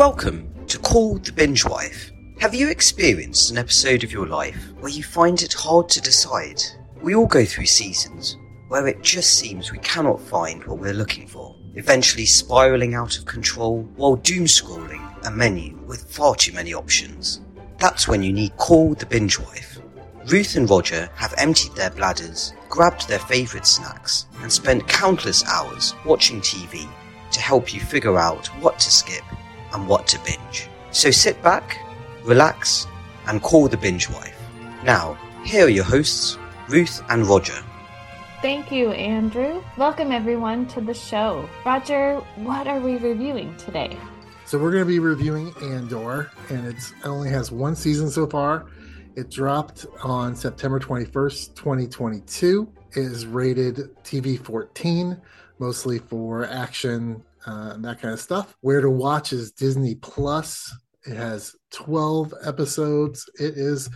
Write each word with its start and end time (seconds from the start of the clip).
Welcome 0.00 0.50
to 0.66 0.78
Call 0.78 1.18
the 1.18 1.30
Binge 1.30 1.66
Wife. 1.66 2.10
Have 2.40 2.54
you 2.54 2.70
experienced 2.70 3.50
an 3.50 3.58
episode 3.58 4.02
of 4.02 4.10
your 4.10 4.26
life 4.26 4.72
where 4.80 4.90
you 4.90 5.02
find 5.02 5.42
it 5.42 5.52
hard 5.52 5.90
to 5.90 6.00
decide? 6.00 6.62
We 7.02 7.14
all 7.14 7.26
go 7.26 7.44
through 7.44 7.66
seasons 7.66 8.38
where 8.68 8.86
it 8.88 9.02
just 9.02 9.34
seems 9.34 9.70
we 9.70 9.78
cannot 9.80 10.22
find 10.22 10.64
what 10.64 10.78
we're 10.78 10.94
looking 10.94 11.26
for, 11.26 11.54
eventually 11.74 12.24
spiraling 12.24 12.94
out 12.94 13.18
of 13.18 13.26
control 13.26 13.82
while 13.96 14.16
doom 14.16 14.46
scrolling 14.46 15.04
a 15.26 15.30
menu 15.30 15.76
with 15.84 16.10
far 16.10 16.34
too 16.34 16.54
many 16.54 16.72
options. 16.72 17.42
That's 17.76 18.08
when 18.08 18.22
you 18.22 18.32
need 18.32 18.56
Call 18.56 18.94
the 18.94 19.04
Binge 19.04 19.38
Wife. 19.38 19.80
Ruth 20.28 20.56
and 20.56 20.70
Roger 20.70 21.10
have 21.14 21.34
emptied 21.36 21.74
their 21.74 21.90
bladders, 21.90 22.54
grabbed 22.70 23.06
their 23.06 23.18
favourite 23.18 23.66
snacks, 23.66 24.24
and 24.40 24.50
spent 24.50 24.88
countless 24.88 25.44
hours 25.44 25.94
watching 26.06 26.40
TV 26.40 26.88
to 27.32 27.40
help 27.42 27.74
you 27.74 27.80
figure 27.80 28.18
out 28.18 28.46
what 28.62 28.78
to 28.78 28.90
skip 28.90 29.24
and 29.72 29.86
what 29.88 30.06
to 30.08 30.18
binge. 30.20 30.68
So 30.90 31.10
sit 31.10 31.42
back, 31.42 31.78
relax, 32.24 32.86
and 33.26 33.42
call 33.42 33.68
the 33.68 33.76
binge 33.76 34.08
wife. 34.10 34.38
Now, 34.84 35.18
here 35.44 35.66
are 35.66 35.68
your 35.68 35.84
hosts, 35.84 36.38
Ruth 36.68 37.02
and 37.08 37.26
Roger. 37.26 37.58
Thank 38.42 38.72
you, 38.72 38.90
Andrew. 38.92 39.62
Welcome 39.76 40.12
everyone 40.12 40.66
to 40.68 40.80
the 40.80 40.94
show. 40.94 41.48
Roger, 41.66 42.16
what 42.36 42.66
are 42.66 42.80
we 42.80 42.96
reviewing 42.96 43.54
today? 43.56 43.98
So 44.46 44.58
we're 44.58 44.72
going 44.72 44.82
to 44.82 44.88
be 44.88 44.98
reviewing 44.98 45.54
Andor, 45.62 46.30
and 46.48 46.66
it 46.66 46.76
only 47.04 47.28
has 47.28 47.52
one 47.52 47.76
season 47.76 48.10
so 48.10 48.26
far. 48.26 48.66
It 49.14 49.30
dropped 49.30 49.86
on 50.02 50.34
September 50.34 50.80
21st, 50.80 51.54
2022. 51.54 52.72
It 52.92 52.98
is 52.98 53.26
rated 53.26 53.94
TV 54.02 54.38
14, 54.42 55.20
mostly 55.58 55.98
for 55.98 56.46
action 56.46 57.22
uh, 57.46 57.76
that 57.78 58.00
kind 58.00 58.14
of 58.14 58.20
stuff. 58.20 58.56
Where 58.60 58.80
to 58.80 58.90
watch 58.90 59.32
is 59.32 59.52
Disney 59.52 59.94
Plus. 59.96 60.72
It 61.06 61.16
has 61.16 61.54
12 61.72 62.34
episodes. 62.44 63.28
It 63.38 63.54
is 63.56 63.88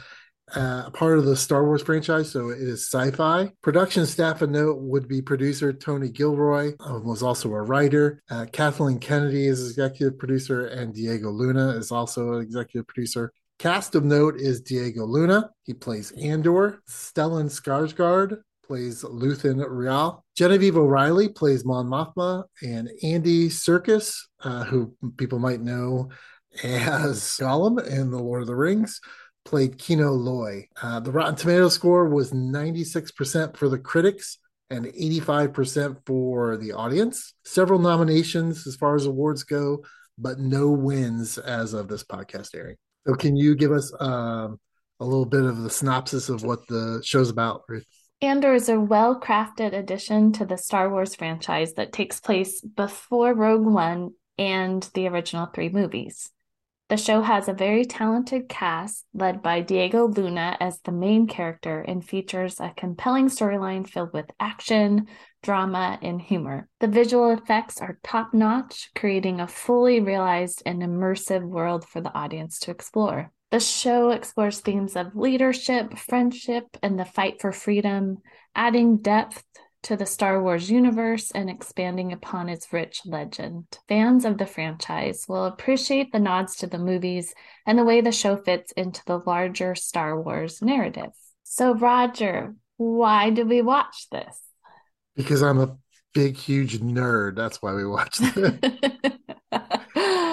uh, 0.55 0.85
a 0.87 0.91
part 0.91 1.19
of 1.19 1.25
the 1.25 1.37
Star 1.37 1.65
Wars 1.65 1.83
franchise, 1.83 2.31
so 2.31 2.51
it 2.51 2.59
is 2.59 2.87
sci-fi. 2.87 3.51
Production 3.63 4.07
staff 4.07 4.43
a 4.43 4.47
note 4.47 4.79
would 4.81 5.09
be 5.09 5.23
producer 5.23 5.73
Tony 5.73 6.09
Gilroy, 6.09 6.75
uh, 6.81 7.01
was 7.01 7.23
also 7.23 7.53
a 7.53 7.63
writer. 7.63 8.23
Uh, 8.31 8.47
Kathleen 8.53 8.99
Kennedy 8.99 9.47
is 9.47 9.69
executive 9.69 10.19
producer, 10.19 10.67
and 10.67 10.95
Diego 10.95 11.31
Luna 11.31 11.71
is 11.71 11.91
also 11.91 12.35
an 12.35 12.43
executive 12.43 12.87
producer. 12.87 13.33
Cast 13.59 13.95
of 13.95 14.05
note 14.05 14.37
is 14.37 14.61
Diego 14.61 15.07
Luna. 15.07 15.51
He 15.63 15.73
plays 15.75 16.13
Andor. 16.13 16.81
Stellan 16.89 17.47
Skarsgård 17.47 18.43
plays 18.67 19.03
Luthen 19.03 19.65
Rael. 19.69 20.25
Genevieve 20.37 20.77
O'Reilly 20.77 21.29
plays 21.29 21.65
Mon 21.65 21.87
Mothma, 21.87 22.45
and 22.63 22.91
Andy 23.03 23.49
Serkis, 23.49 24.17
uh, 24.43 24.65
who 24.65 24.95
people 25.17 25.39
might 25.39 25.61
know 25.61 26.11
as 26.63 27.21
Gollum 27.41 27.85
in 27.87 28.11
The 28.11 28.19
Lord 28.19 28.43
of 28.43 28.47
the 28.47 28.57
Rings, 28.57 29.01
played 29.45 29.79
Kino 29.79 30.13
Loy. 30.13 30.69
Uh, 30.81 31.01
the 31.01 31.13
Rotten 31.13 31.37
Tomato 31.37 31.69
score 31.69 32.09
was 32.09 32.33
96% 32.33 33.57
for 33.57 33.69
the 33.69 33.79
critics 33.79 34.39
and 34.71 34.87
85% 34.87 35.99
for 36.07 36.57
the 36.57 36.73
audience. 36.73 37.35
Several 37.45 37.79
nominations 37.79 38.67
as 38.67 38.77
far 38.77 38.95
as 38.95 39.07
awards 39.07 39.45
go, 39.45 39.85
but 40.19 40.39
no 40.39 40.71
wins 40.71 41.39
as 41.39 41.75
of 41.75 41.89
this 41.89 42.05
podcast 42.05 42.55
airing. 42.55 42.77
So, 43.07 43.15
can 43.15 43.37
you 43.37 43.55
give 43.55 43.73
us 43.73 43.93
um, 44.01 44.59
a 45.01 45.05
little 45.05 45.27
bit 45.27 45.45
of 45.45 45.63
the 45.63 45.71
synopsis 45.71 46.29
of 46.31 46.43
what 46.43 46.67
the 46.69 47.03
show's 47.05 47.29
about, 47.29 47.63
Ruth? 47.69 47.87
Andor 48.25 48.55
is 48.55 48.71
a 48.71 48.81
well 48.81 49.21
crafted 49.21 49.75
addition 49.75 50.33
to 50.33 50.47
the 50.47 50.57
Star 50.57 50.89
Wars 50.89 51.15
franchise 51.15 51.75
that 51.75 51.93
takes 51.93 52.21
place 52.21 52.63
before 52.63 53.35
Rogue 53.35 53.67
One 53.67 54.13
and 54.39 54.83
the 54.95 55.09
original 55.09 55.47
three 55.47 55.69
movies. 55.69 56.31
The 56.89 56.97
show 56.97 57.21
has 57.21 57.49
a 57.49 57.53
very 57.53 57.85
talented 57.85 58.49
cast 58.49 59.05
led 59.13 59.43
by 59.43 59.61
Diego 59.61 60.07
Luna 60.09 60.57
as 60.59 60.81
the 60.81 60.93
main 60.93 61.27
character 61.27 61.81
and 61.81 62.03
features 62.03 62.61
a 62.61 62.73
compelling 62.75 63.29
storyline 63.29 63.87
filled 63.87 64.15
with 64.15 64.31
action, 64.41 65.07
drama, 65.43 65.99
and 66.01 66.21
humor. 66.21 66.69
The 66.81 66.89
visual 66.89 67.31
effects 67.31 67.79
are 67.83 67.99
top 68.03 68.33
notch, 68.33 68.91
creating 68.95 69.41
a 69.41 69.49
fully 69.49 70.01
realized 70.01 70.63
and 70.65 70.83
immersive 70.83 71.43
world 71.43 71.87
for 71.87 72.01
the 72.01 72.15
audience 72.15 72.59
to 72.61 72.71
explore. 72.71 73.34
The 73.55 73.61
show 73.61 74.11
explores 74.11 74.59
themes 74.59 74.97
of 74.97 75.15
leadership, 75.15 75.97
friendship, 75.97 76.77
and 76.83 76.99
the 76.99 77.05
fight 77.05 77.41
for 77.41 77.53
freedom, 77.53 78.19
adding 78.57 78.97
depth 78.97 79.45
to 79.85 79.97
the 79.97 80.07
Star 80.07 80.43
Wars 80.43 80.69
universe 80.69 81.31
and 81.31 81.49
expanding 81.49 82.13
upon 82.13 82.49
its 82.49 82.73
rich 82.73 83.03
legend. 83.07 83.67
Fans 83.89 84.25
of 84.25 84.39
the 84.39 84.47
franchise 84.47 85.27
will 85.29 85.45
appreciate 85.45 86.11
the 86.11 86.19
nods 86.19 86.57
to 86.57 86.67
the 86.67 86.81
movies 86.81 87.33
and 87.65 87.79
the 87.79 87.85
way 87.85 88.01
the 88.01 88.11
show 88.11 88.37
fits 88.37 88.73
into 88.73 89.03
the 89.07 89.19
larger 89.19 89.77
Star 89.77 90.21
Wars 90.21 90.61
narrative. 90.61 91.13
So, 91.45 91.77
Roger, 91.77 92.57
why 92.77 93.31
did 93.31 93.49
we 93.49 93.63
watch 93.63 94.09
this? 94.11 94.37
Because 95.15 95.45
I'm 95.45 95.61
a 95.61 95.77
big, 96.13 96.37
huge 96.37 96.81
nerd. 96.81 97.37
That's 97.37 97.63
why 97.63 97.73
we 97.75 97.87
watched 97.87 98.21
it. 98.37 99.15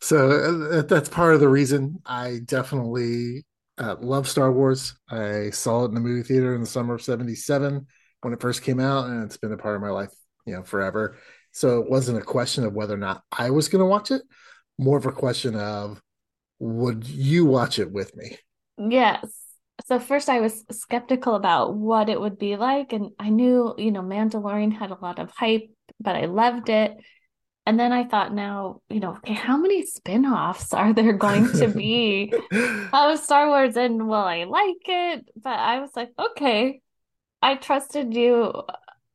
so 0.00 0.30
uh, 0.30 0.82
that's 0.82 1.08
part 1.08 1.34
of 1.34 1.40
the 1.40 1.48
reason 1.48 2.00
I 2.06 2.40
definitely 2.44 3.44
uh, 3.78 3.96
love 4.00 4.28
Star 4.28 4.52
Wars. 4.52 4.94
I 5.08 5.50
saw 5.50 5.84
it 5.84 5.88
in 5.88 5.94
the 5.94 6.00
movie 6.00 6.22
theater 6.22 6.54
in 6.54 6.60
the 6.60 6.66
summer 6.66 6.94
of 6.94 7.02
77 7.02 7.86
when 8.22 8.32
it 8.32 8.40
first 8.40 8.62
came 8.62 8.80
out, 8.80 9.06
and 9.06 9.24
it's 9.24 9.36
been 9.36 9.52
a 9.52 9.56
part 9.56 9.76
of 9.76 9.82
my 9.82 9.90
life, 9.90 10.10
you 10.46 10.54
know, 10.54 10.62
forever. 10.62 11.18
So 11.52 11.80
it 11.80 11.90
wasn't 11.90 12.18
a 12.18 12.22
question 12.22 12.64
of 12.64 12.72
whether 12.72 12.94
or 12.94 12.98
not 12.98 13.22
I 13.30 13.50
was 13.50 13.68
going 13.68 13.80
to 13.80 13.86
watch 13.86 14.10
it, 14.10 14.22
more 14.78 14.98
of 14.98 15.06
a 15.06 15.12
question 15.12 15.54
of 15.54 16.00
would 16.58 17.06
you 17.06 17.46
watch 17.46 17.78
it 17.78 17.92
with 17.92 18.16
me? 18.16 18.38
Yes. 18.78 19.26
So 19.86 19.98
first 19.98 20.28
I 20.28 20.40
was 20.40 20.64
skeptical 20.70 21.34
about 21.34 21.74
what 21.74 22.08
it 22.08 22.20
would 22.20 22.38
be 22.38 22.56
like 22.56 22.92
and 22.92 23.10
I 23.18 23.28
knew, 23.28 23.74
you 23.76 23.92
know, 23.92 24.02
Mandalorian 24.02 24.72
had 24.72 24.90
a 24.90 24.98
lot 25.00 25.18
of 25.18 25.30
hype, 25.30 25.68
but 26.00 26.16
I 26.16 26.26
loved 26.26 26.68
it. 26.68 26.96
And 27.66 27.80
then 27.80 27.92
I 27.92 28.04
thought, 28.04 28.34
now, 28.34 28.82
you 28.90 29.00
know, 29.00 29.16
okay, 29.16 29.32
how 29.32 29.56
many 29.56 29.86
spin 29.86 30.26
offs 30.26 30.74
are 30.74 30.92
there 30.92 31.14
going 31.14 31.50
to 31.52 31.68
be 31.68 32.32
of 32.92 33.18
Star 33.18 33.48
Wars? 33.48 33.76
And 33.76 34.06
will 34.06 34.14
I 34.14 34.44
like 34.44 34.82
it? 34.86 35.28
But 35.42 35.58
I 35.58 35.80
was 35.80 35.90
like, 35.96 36.10
okay, 36.18 36.82
I 37.40 37.54
trusted 37.54 38.12
you 38.12 38.52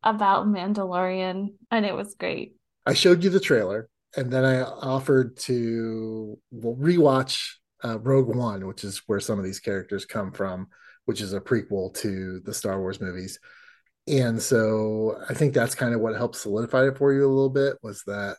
about 0.02 0.48
Mandalorian, 0.48 1.54
and 1.70 1.86
it 1.86 1.94
was 1.94 2.16
great. 2.16 2.54
I 2.86 2.94
showed 2.94 3.24
you 3.24 3.30
the 3.30 3.40
trailer, 3.40 3.88
and 4.18 4.32
then 4.32 4.46
I 4.46 4.62
offered 4.62 5.38
to 5.42 6.40
rewatch 6.54 7.40
uh, 7.84 8.00
Rogue 8.00 8.36
One, 8.36 8.66
which 8.66 8.84
is 8.84 9.04
where 9.06 9.20
some 9.20 9.38
of 9.38 9.46
these 9.46 9.60
characters 9.60 10.06
come 10.06 10.32
from, 10.32 10.68
which 11.06 11.22
is 11.22 11.34
a 11.34 11.42
prequel 11.42 11.94
to 11.96 12.40
the 12.46 12.54
Star 12.54 12.80
Wars 12.80 13.00
movies 13.00 13.40
and 14.10 14.42
so 14.42 15.22
I 15.30 15.34
think 15.34 15.54
that's 15.54 15.76
kind 15.76 15.94
of 15.94 16.02
what 16.02 16.16
helped 16.16 16.36
solidify 16.36 16.88
it 16.88 16.98
for 16.98 17.14
you 17.14 17.26
a 17.26 17.28
little 17.28 17.50
bit 17.50 17.78
was 17.82 18.04
that 18.08 18.38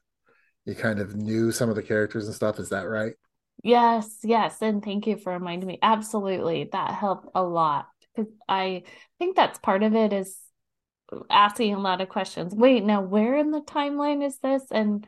you 0.65 0.75
kind 0.75 0.99
of 1.01 1.17
knew 1.17 1.53
some 1.53 1.69
of 1.69 1.77
the 1.77 1.83
characters 1.83 2.27
and 2.27 2.35
stuff. 2.35 2.59
Is 2.59 2.71
that 2.71 2.89
right? 2.89 3.15
Yes, 3.63 4.19
yes, 4.23 4.57
and 4.63 4.83
thank 4.83 5.07
you 5.07 5.17
for 5.17 5.33
reminding 5.33 5.67
me. 5.67 5.79
Absolutely, 5.83 6.71
that 6.73 6.95
helped 6.95 7.29
a 7.35 7.43
lot 7.43 7.89
because 8.15 8.33
I 8.49 8.85
think 9.19 9.37
that's 9.37 9.59
part 9.59 9.83
of 9.83 9.95
it 9.95 10.13
is 10.13 10.37
asking 11.29 11.75
a 11.75 11.81
lot 11.81 12.01
of 12.01 12.09
questions. 12.09 12.55
Wait, 12.55 12.85
now 12.85 13.03
where 13.03 13.37
in 13.37 13.51
the 13.51 13.61
timeline 13.61 14.25
is 14.25 14.39
this? 14.39 14.63
And 14.71 15.07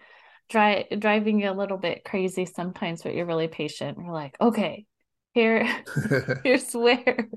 dri- 0.49 0.87
driving 0.99 1.41
you 1.41 1.51
a 1.51 1.53
little 1.53 1.79
bit 1.79 2.05
crazy 2.05 2.45
sometimes, 2.45 3.03
but 3.03 3.15
you're 3.15 3.27
really 3.27 3.49
patient. 3.49 3.99
You're 3.99 4.13
like, 4.13 4.37
okay, 4.41 4.87
here, 5.33 5.67
here's 6.45 6.73
where 6.73 7.29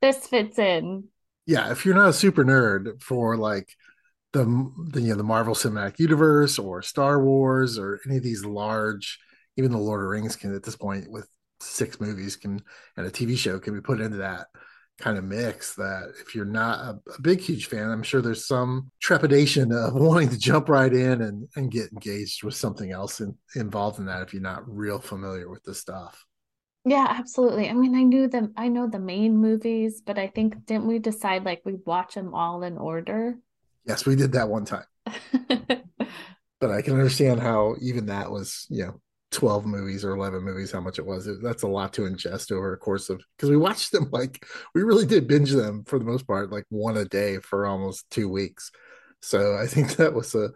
this 0.00 0.26
fits 0.26 0.58
in 0.58 1.04
yeah, 1.46 1.70
if 1.70 1.84
you're 1.84 1.94
not 1.94 2.08
a 2.08 2.12
super 2.12 2.44
nerd 2.44 3.02
for 3.02 3.36
like 3.36 3.68
the, 4.32 4.44
the 4.90 5.00
you 5.00 5.08
know 5.08 5.16
the 5.16 5.22
Marvel 5.22 5.54
Cinematic 5.54 5.98
Universe 5.98 6.58
or 6.58 6.82
Star 6.82 7.22
Wars 7.22 7.78
or 7.78 8.00
any 8.06 8.16
of 8.16 8.22
these 8.22 8.44
large, 8.44 9.18
even 9.56 9.72
the 9.72 9.78
Lord 9.78 10.02
of 10.02 10.08
Rings 10.08 10.36
can 10.36 10.54
at 10.54 10.62
this 10.62 10.76
point 10.76 11.10
with 11.10 11.28
six 11.60 12.00
movies 12.00 12.36
can 12.36 12.62
and 12.96 13.06
a 13.06 13.10
TV 13.10 13.36
show 13.36 13.58
can 13.58 13.74
be 13.74 13.80
put 13.80 14.00
into 14.00 14.18
that 14.18 14.46
kind 14.98 15.18
of 15.18 15.24
mix 15.24 15.74
that 15.74 16.12
if 16.20 16.34
you're 16.34 16.44
not 16.44 16.78
a, 16.80 17.12
a, 17.16 17.20
big 17.20 17.40
huge 17.40 17.66
fan 17.66 17.90
i'm 17.90 18.02
sure 18.02 18.22
there's 18.22 18.46
some 18.46 18.90
trepidation 19.00 19.72
of 19.72 19.92
wanting 19.94 20.28
to 20.28 20.38
jump 20.38 20.68
right 20.68 20.92
in 20.92 21.20
and, 21.20 21.48
and 21.56 21.72
get 21.72 21.90
engaged 21.90 22.44
with 22.44 22.54
something 22.54 22.92
else 22.92 23.20
in, 23.20 23.36
involved 23.56 23.98
in 23.98 24.06
that 24.06 24.22
if 24.22 24.32
you're 24.32 24.40
not 24.40 24.62
real 24.68 25.00
familiar 25.00 25.50
with 25.50 25.64
the 25.64 25.74
stuff 25.74 26.24
yeah, 26.84 27.06
absolutely. 27.08 27.68
I 27.68 27.72
mean, 27.72 27.94
I 27.94 28.02
knew 28.02 28.28
them. 28.28 28.52
I 28.56 28.68
know 28.68 28.86
the 28.86 28.98
main 28.98 29.36
movies, 29.36 30.02
but 30.04 30.18
I 30.18 30.28
think 30.28 30.66
didn't 30.66 30.86
we 30.86 30.98
decide 30.98 31.44
like 31.44 31.62
we 31.64 31.76
watch 31.86 32.14
them 32.14 32.34
all 32.34 32.62
in 32.62 32.76
order? 32.76 33.38
Yes, 33.86 34.04
we 34.06 34.16
did 34.16 34.32
that 34.32 34.48
one 34.48 34.64
time. 34.64 34.84
but 35.48 36.70
I 36.70 36.82
can 36.82 36.94
understand 36.94 37.40
how 37.40 37.76
even 37.80 38.06
that 38.06 38.30
was, 38.30 38.66
you 38.68 38.84
know, 38.84 39.00
12 39.30 39.66
movies 39.66 40.04
or 40.04 40.12
11 40.12 40.42
movies, 40.42 40.70
how 40.70 40.80
much 40.80 40.98
it 40.98 41.06
was. 41.06 41.28
That's 41.42 41.62
a 41.62 41.68
lot 41.68 41.92
to 41.94 42.02
ingest 42.02 42.52
over 42.52 42.72
a 42.72 42.78
course 42.78 43.10
of 43.10 43.20
because 43.36 43.50
we 43.50 43.56
watched 43.56 43.92
them 43.92 44.08
like 44.12 44.46
we 44.74 44.82
really 44.82 45.06
did 45.06 45.26
binge 45.26 45.50
them 45.50 45.84
for 45.84 45.98
the 45.98 46.04
most 46.04 46.26
part, 46.26 46.52
like 46.52 46.66
one 46.68 46.96
a 46.96 47.04
day 47.04 47.38
for 47.38 47.66
almost 47.66 48.08
two 48.10 48.28
weeks. 48.28 48.70
So 49.20 49.56
I 49.56 49.66
think 49.66 49.96
that 49.96 50.14
was 50.14 50.34
a 50.34 50.50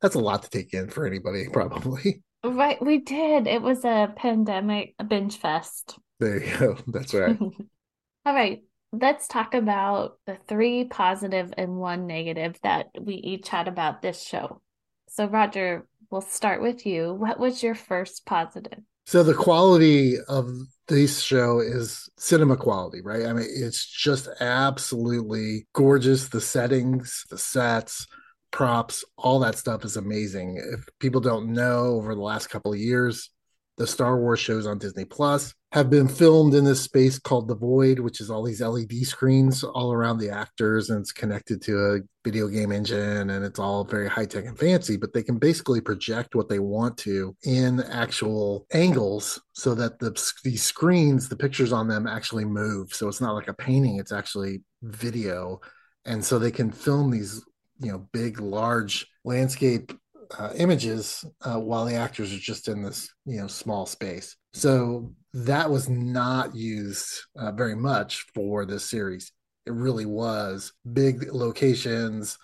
that's 0.00 0.16
a 0.16 0.20
lot 0.20 0.42
to 0.42 0.50
take 0.50 0.74
in 0.74 0.88
for 0.88 1.06
anybody, 1.06 1.46
probably. 1.52 2.22
Right, 2.44 2.80
we 2.80 2.98
did. 2.98 3.46
It 3.46 3.62
was 3.62 3.84
a 3.84 4.12
pandemic 4.14 4.94
a 4.98 5.04
binge 5.04 5.38
fest. 5.38 5.98
There 6.20 6.42
you 6.42 6.56
go. 6.58 6.76
That's 6.86 7.14
right. 7.14 7.38
All 8.26 8.34
right, 8.34 8.62
let's 8.92 9.26
talk 9.26 9.54
about 9.54 10.18
the 10.26 10.36
three 10.46 10.84
positive 10.84 11.52
and 11.56 11.76
one 11.76 12.06
negative 12.06 12.56
that 12.62 12.88
we 13.00 13.14
each 13.14 13.48
had 13.48 13.66
about 13.66 14.02
this 14.02 14.22
show. 14.22 14.60
So, 15.08 15.26
Roger, 15.26 15.86
we'll 16.10 16.20
start 16.20 16.60
with 16.60 16.86
you. 16.86 17.14
What 17.14 17.38
was 17.38 17.62
your 17.62 17.74
first 17.74 18.26
positive? 18.26 18.80
So 19.06 19.22
the 19.22 19.34
quality 19.34 20.16
of 20.28 20.48
this 20.88 21.20
show 21.20 21.60
is 21.60 22.08
cinema 22.16 22.56
quality, 22.56 23.00
right? 23.02 23.26
I 23.26 23.32
mean, 23.32 23.46
it's 23.48 23.86
just 23.86 24.28
absolutely 24.40 25.66
gorgeous. 25.74 26.28
The 26.28 26.40
settings, 26.40 27.24
the 27.28 27.38
sets, 27.38 28.06
props, 28.54 29.04
all 29.18 29.40
that 29.40 29.58
stuff 29.58 29.84
is 29.84 29.96
amazing. 29.96 30.62
If 30.72 30.88
people 31.00 31.20
don't 31.20 31.52
know, 31.52 31.96
over 31.96 32.14
the 32.14 32.20
last 32.20 32.46
couple 32.46 32.72
of 32.72 32.78
years, 32.78 33.30
the 33.78 33.86
Star 33.86 34.16
Wars 34.16 34.38
shows 34.38 34.64
on 34.64 34.78
Disney 34.78 35.04
Plus 35.04 35.52
have 35.72 35.90
been 35.90 36.06
filmed 36.06 36.54
in 36.54 36.64
this 36.64 36.80
space 36.80 37.18
called 37.18 37.48
the 37.48 37.56
Void, 37.56 37.98
which 37.98 38.20
is 38.20 38.30
all 38.30 38.44
these 38.44 38.60
LED 38.60 38.92
screens 39.02 39.64
all 39.64 39.92
around 39.92 40.18
the 40.18 40.30
actors, 40.30 40.88
and 40.88 41.00
it's 41.00 41.10
connected 41.10 41.60
to 41.62 41.76
a 41.76 41.98
video 42.22 42.46
game 42.46 42.70
engine, 42.70 43.28
and 43.30 43.44
it's 43.44 43.58
all 43.58 43.82
very 43.82 44.08
high 44.08 44.24
tech 44.24 44.44
and 44.44 44.56
fancy. 44.56 44.96
But 44.96 45.12
they 45.12 45.24
can 45.24 45.38
basically 45.38 45.80
project 45.80 46.36
what 46.36 46.48
they 46.48 46.60
want 46.60 46.96
to 46.98 47.36
in 47.42 47.80
actual 47.80 48.68
angles, 48.72 49.40
so 49.54 49.74
that 49.74 49.98
the 49.98 50.12
these 50.44 50.62
screens, 50.62 51.28
the 51.28 51.36
pictures 51.36 51.72
on 51.72 51.88
them, 51.88 52.06
actually 52.06 52.44
move. 52.44 52.94
So 52.94 53.08
it's 53.08 53.20
not 53.20 53.34
like 53.34 53.48
a 53.48 53.54
painting; 53.54 53.98
it's 53.98 54.12
actually 54.12 54.62
video, 54.80 55.60
and 56.04 56.24
so 56.24 56.38
they 56.38 56.52
can 56.52 56.70
film 56.70 57.10
these 57.10 57.42
you 57.80 57.92
know 57.92 58.06
big 58.12 58.40
large 58.40 59.06
landscape 59.24 59.92
uh, 60.38 60.50
images 60.56 61.24
uh, 61.42 61.58
while 61.58 61.84
the 61.84 61.94
actors 61.94 62.32
are 62.32 62.38
just 62.38 62.68
in 62.68 62.82
this 62.82 63.12
you 63.26 63.40
know 63.40 63.46
small 63.46 63.86
space. 63.86 64.36
So 64.52 65.12
that 65.32 65.70
was 65.70 65.88
not 65.88 66.54
used 66.54 67.22
uh, 67.36 67.52
very 67.52 67.74
much 67.74 68.26
for 68.34 68.64
this 68.64 68.84
series. 68.84 69.32
It 69.66 69.72
really 69.72 70.06
was 70.06 70.72
big 70.92 71.32
locations 71.32 72.38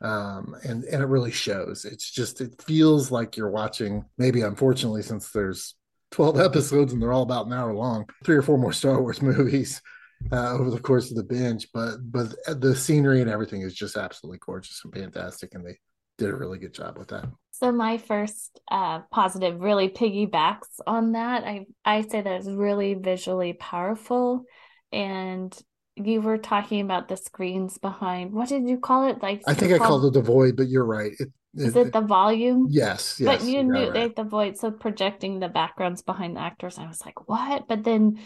um, 0.00 0.54
and 0.62 0.84
and 0.84 1.02
it 1.02 1.06
really 1.06 1.32
shows. 1.32 1.84
It's 1.84 2.10
just 2.10 2.40
it 2.40 2.60
feels 2.62 3.10
like 3.10 3.36
you're 3.36 3.50
watching 3.50 4.04
maybe 4.16 4.42
unfortunately 4.42 5.02
since 5.02 5.30
there's 5.30 5.74
12 6.12 6.40
episodes 6.40 6.92
and 6.92 7.02
they're 7.02 7.12
all 7.12 7.22
about 7.22 7.46
an 7.46 7.52
hour 7.52 7.74
long 7.74 8.08
three 8.24 8.36
or 8.36 8.42
four 8.42 8.58
more 8.58 8.72
star 8.72 9.00
wars 9.00 9.22
movies 9.22 9.82
uh, 10.32 10.52
over 10.54 10.70
the 10.70 10.80
course 10.80 11.10
of 11.10 11.16
the 11.16 11.24
binge. 11.24 11.68
But 11.72 11.96
but 12.00 12.34
the 12.60 12.74
scenery 12.74 13.20
and 13.20 13.30
everything 13.30 13.62
is 13.62 13.74
just 13.74 13.96
absolutely 13.96 14.38
gorgeous 14.44 14.80
and 14.84 14.94
fantastic, 14.94 15.54
and 15.54 15.64
they 15.64 15.78
did 16.18 16.30
a 16.30 16.36
really 16.36 16.58
good 16.58 16.74
job 16.74 16.98
with 16.98 17.08
that. 17.08 17.26
So 17.52 17.72
my 17.72 17.98
first 17.98 18.60
uh, 18.70 19.00
positive 19.10 19.60
really 19.60 19.88
piggybacks 19.88 20.80
on 20.86 21.12
that. 21.12 21.44
I 21.44 21.66
I 21.84 22.02
say 22.02 22.20
that 22.20 22.40
it's 22.40 22.48
really 22.48 22.94
visually 22.94 23.52
powerful, 23.52 24.44
and 24.92 25.56
you 25.96 26.20
were 26.20 26.38
talking 26.38 26.80
about 26.80 27.08
the 27.08 27.16
screens 27.16 27.78
behind. 27.78 28.32
What 28.32 28.48
did 28.48 28.68
you 28.68 28.78
call 28.78 29.08
it? 29.08 29.22
Like 29.22 29.42
I 29.46 29.54
think 29.54 29.72
I 29.72 29.78
called 29.78 30.04
it 30.04 30.12
the 30.12 30.22
void, 30.22 30.56
but 30.56 30.68
you're 30.68 30.84
right. 30.84 31.12
It, 31.18 31.28
is 31.54 31.74
it, 31.74 31.88
it 31.88 31.92
the 31.92 32.02
volume? 32.02 32.68
Yes, 32.70 33.18
yes. 33.18 33.40
But 33.40 33.48
you 33.48 33.64
knew 33.64 33.90
right. 33.90 34.14
the 34.14 34.24
void, 34.24 34.58
so 34.58 34.70
projecting 34.70 35.40
the 35.40 35.48
backgrounds 35.48 36.02
behind 36.02 36.36
the 36.36 36.40
actors. 36.40 36.78
I 36.78 36.86
was 36.86 37.04
like, 37.04 37.28
what? 37.28 37.66
But 37.66 37.84
then 37.84 38.20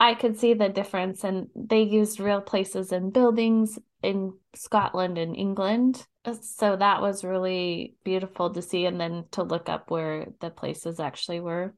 I 0.00 0.14
could 0.14 0.38
see 0.38 0.54
the 0.54 0.68
difference, 0.68 1.24
and 1.24 1.48
they 1.54 1.82
used 1.82 2.20
real 2.20 2.40
places 2.40 2.92
and 2.92 3.12
buildings 3.12 3.78
in 4.02 4.34
Scotland 4.54 5.18
and 5.18 5.36
England. 5.36 6.06
So 6.40 6.76
that 6.76 7.00
was 7.00 7.24
really 7.24 7.96
beautiful 8.04 8.50
to 8.50 8.62
see, 8.62 8.86
and 8.86 9.00
then 9.00 9.24
to 9.32 9.42
look 9.42 9.68
up 9.68 9.90
where 9.90 10.28
the 10.40 10.50
places 10.50 10.98
actually 10.98 11.40
were. 11.40 11.74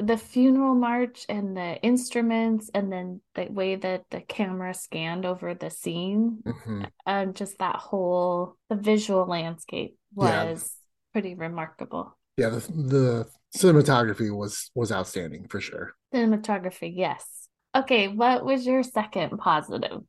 The 0.00 0.16
funeral 0.16 0.74
march 0.74 1.26
and 1.28 1.56
the 1.56 1.80
instruments, 1.82 2.70
and 2.72 2.90
then 2.90 3.20
the 3.34 3.46
way 3.50 3.74
that 3.76 4.04
the 4.10 4.20
camera 4.20 4.72
scanned 4.72 5.26
over 5.26 5.54
the 5.54 5.70
scene, 5.70 6.42
mm-hmm. 6.46 6.84
and 7.04 7.34
just 7.36 7.58
that 7.58 7.76
whole 7.76 8.56
the 8.70 8.76
visual 8.76 9.26
landscape 9.26 9.98
was 10.14 10.30
yeah. 10.32 11.12
pretty 11.12 11.34
remarkable. 11.34 12.16
Yeah, 12.38 12.50
the, 12.50 12.60
the 12.60 13.26
cinematography 13.56 14.34
was 14.34 14.70
was 14.74 14.92
outstanding 14.92 15.48
for 15.48 15.60
sure. 15.60 15.94
Cinematography, 16.14 16.92
yes 16.94 17.45
Okay, 17.76 18.08
what 18.08 18.44
was 18.44 18.66
your 18.66 18.82
second 18.82 19.36
positive? 19.38 20.00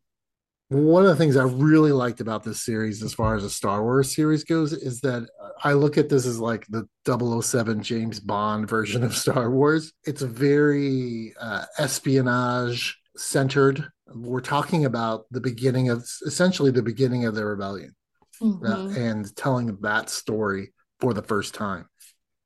One 0.69 1.03
of 1.03 1.09
the 1.09 1.15
things 1.15 1.37
I 1.37 1.43
really 1.43 1.91
liked 1.91 2.19
about 2.21 2.43
this 2.43 2.63
series, 2.63 3.03
as 3.03 3.13
far 3.13 3.35
as 3.35 3.43
a 3.43 3.49
Star 3.49 3.83
Wars 3.83 4.13
series 4.13 4.43
goes, 4.43 4.73
is 4.73 5.01
that 5.01 5.27
I 5.63 5.73
look 5.73 5.97
at 5.97 6.09
this 6.09 6.25
as 6.25 6.39
like 6.39 6.65
the 6.67 6.87
007 7.05 7.83
James 7.83 8.19
Bond 8.19 8.69
version 8.69 9.03
of 9.03 9.15
Star 9.15 9.49
Wars. 9.49 9.93
It's 10.05 10.21
very 10.21 11.33
uh, 11.39 11.65
espionage 11.77 12.97
centered. 13.15 13.87
We're 14.13 14.41
talking 14.41 14.85
about 14.85 15.25
the 15.31 15.41
beginning 15.41 15.89
of 15.89 16.09
essentially 16.25 16.71
the 16.71 16.83
beginning 16.83 17.25
of 17.25 17.35
the 17.35 17.45
rebellion 17.45 17.95
mm-hmm. 18.41 18.65
uh, 18.65 18.89
and 18.97 19.33
telling 19.35 19.77
that 19.81 20.09
story 20.09 20.73
for 20.99 21.13
the 21.13 21.21
first 21.21 21.53
time. 21.53 21.87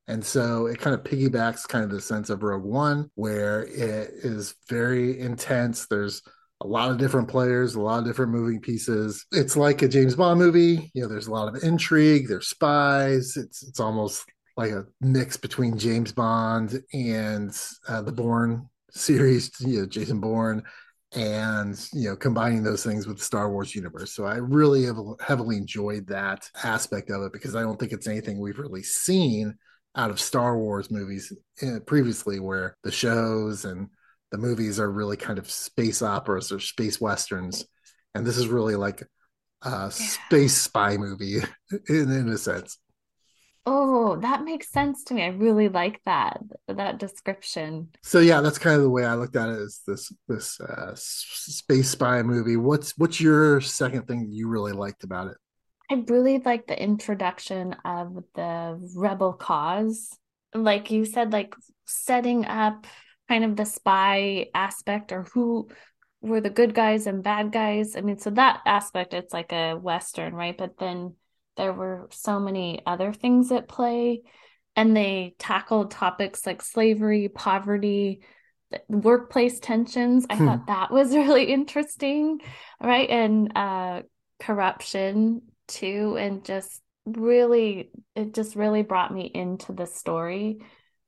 And 0.07 0.23
so 0.25 0.65
it 0.65 0.79
kind 0.79 0.93
of 0.93 1.03
piggybacks 1.03 1.67
kind 1.67 1.83
of 1.83 1.91
the 1.91 2.01
sense 2.01 2.29
of 2.29 2.43
Rogue 2.43 2.63
One, 2.63 3.09
where 3.15 3.63
it 3.63 4.09
is 4.23 4.55
very 4.67 5.19
intense. 5.19 5.87
There's 5.87 6.21
a 6.61 6.67
lot 6.67 6.91
of 6.91 6.97
different 6.97 7.27
players, 7.27 7.75
a 7.75 7.81
lot 7.81 7.99
of 7.99 8.05
different 8.05 8.31
moving 8.31 8.59
pieces. 8.59 9.25
It's 9.31 9.57
like 9.57 9.81
a 9.81 9.87
James 9.87 10.15
Bond 10.15 10.39
movie. 10.39 10.91
You 10.93 11.03
know, 11.03 11.07
there's 11.07 11.27
a 11.27 11.31
lot 11.31 11.53
of 11.53 11.63
intrigue, 11.63 12.27
there's 12.27 12.47
spies. 12.47 13.37
It's 13.37 13.63
it's 13.63 13.79
almost 13.79 14.25
like 14.57 14.71
a 14.71 14.85
mix 14.99 15.37
between 15.37 15.77
James 15.77 16.11
Bond 16.11 16.81
and 16.93 17.57
uh, 17.87 18.01
the 18.01 18.11
Bourne 18.11 18.69
series, 18.91 19.51
you 19.59 19.81
know, 19.81 19.85
Jason 19.87 20.19
Bourne, 20.19 20.63
and 21.13 21.79
you 21.93 22.09
know, 22.09 22.15
combining 22.15 22.63
those 22.63 22.83
things 22.83 23.07
with 23.07 23.17
the 23.17 23.23
Star 23.23 23.51
Wars 23.51 23.75
universe. 23.75 24.13
So 24.13 24.25
I 24.25 24.35
really 24.35 24.83
have 24.85 24.97
heavily 25.19 25.57
enjoyed 25.57 26.07
that 26.07 26.49
aspect 26.63 27.09
of 27.09 27.23
it 27.23 27.33
because 27.33 27.55
I 27.55 27.61
don't 27.61 27.79
think 27.79 27.91
it's 27.91 28.07
anything 28.07 28.39
we've 28.39 28.59
really 28.59 28.83
seen 28.83 29.57
out 29.95 30.09
of 30.09 30.19
Star 30.19 30.57
Wars 30.57 30.89
movies 30.89 31.33
eh, 31.61 31.79
previously, 31.85 32.39
where 32.39 32.77
the 32.83 32.91
shows 32.91 33.65
and 33.65 33.89
the 34.31 34.37
movies 34.37 34.79
are 34.79 34.91
really 34.91 35.17
kind 35.17 35.37
of 35.37 35.49
space 35.49 36.01
operas 36.01 36.51
or 36.51 36.59
space 36.59 37.01
westerns, 37.01 37.65
and 38.15 38.25
this 38.25 38.37
is 38.37 38.47
really 38.47 38.75
like 38.75 39.01
a 39.63 39.69
yeah. 39.69 39.89
space 39.89 40.57
spy 40.57 40.97
movie 40.97 41.37
in, 41.89 42.11
in 42.11 42.29
a 42.29 42.37
sense. 42.37 42.77
Oh, 43.65 44.15
that 44.21 44.43
makes 44.43 44.71
sense 44.71 45.03
to 45.05 45.13
me. 45.13 45.23
I 45.23 45.27
really 45.27 45.69
like 45.69 46.01
that 46.05 46.41
that 46.67 46.97
description. 46.97 47.89
So 48.01 48.19
yeah, 48.19 48.41
that's 48.41 48.57
kind 48.57 48.75
of 48.75 48.81
the 48.81 48.89
way 48.89 49.05
I 49.05 49.13
looked 49.13 49.35
at 49.35 49.49
it. 49.49 49.59
Is 49.59 49.81
this 49.85 50.11
this 50.27 50.59
uh, 50.59 50.93
space 50.95 51.89
spy 51.89 52.23
movie? 52.23 52.57
What's 52.57 52.97
what's 52.97 53.21
your 53.21 53.61
second 53.61 54.07
thing 54.07 54.29
you 54.31 54.47
really 54.47 54.71
liked 54.71 55.03
about 55.03 55.27
it? 55.27 55.37
I 55.91 56.05
really 56.07 56.39
like 56.39 56.67
the 56.67 56.81
introduction 56.81 57.75
of 57.83 58.23
the 58.33 58.79
rebel 58.95 59.33
cause. 59.33 60.17
Like 60.53 60.89
you 60.89 61.03
said, 61.03 61.33
like 61.33 61.53
setting 61.85 62.45
up 62.45 62.87
kind 63.27 63.43
of 63.43 63.57
the 63.57 63.65
spy 63.65 64.47
aspect 64.55 65.11
or 65.11 65.23
who 65.23 65.67
were 66.21 66.39
the 66.39 66.49
good 66.49 66.73
guys 66.73 67.07
and 67.07 67.21
bad 67.21 67.51
guys. 67.51 67.97
I 67.97 68.01
mean, 68.01 68.17
so 68.19 68.29
that 68.29 68.61
aspect, 68.65 69.13
it's 69.13 69.33
like 69.33 69.51
a 69.51 69.73
Western, 69.73 70.33
right? 70.33 70.57
But 70.57 70.77
then 70.77 71.15
there 71.57 71.73
were 71.73 72.07
so 72.11 72.39
many 72.39 72.81
other 72.85 73.11
things 73.11 73.51
at 73.51 73.67
play. 73.67 74.21
And 74.77 74.95
they 74.95 75.35
tackled 75.39 75.91
topics 75.91 76.45
like 76.45 76.61
slavery, 76.61 77.27
poverty, 77.27 78.21
workplace 78.87 79.59
tensions. 79.59 80.25
I 80.29 80.37
hmm. 80.37 80.45
thought 80.45 80.67
that 80.67 80.89
was 80.89 81.11
really 81.15 81.51
interesting, 81.51 82.39
right? 82.81 83.09
And 83.09 83.51
uh, 83.57 84.03
corruption 84.39 85.41
too 85.71 86.17
and 86.19 86.45
just 86.45 86.81
really 87.05 87.89
it 88.15 88.33
just 88.33 88.55
really 88.55 88.83
brought 88.83 89.13
me 89.13 89.29
into 89.33 89.73
the 89.73 89.87
story 89.87 90.59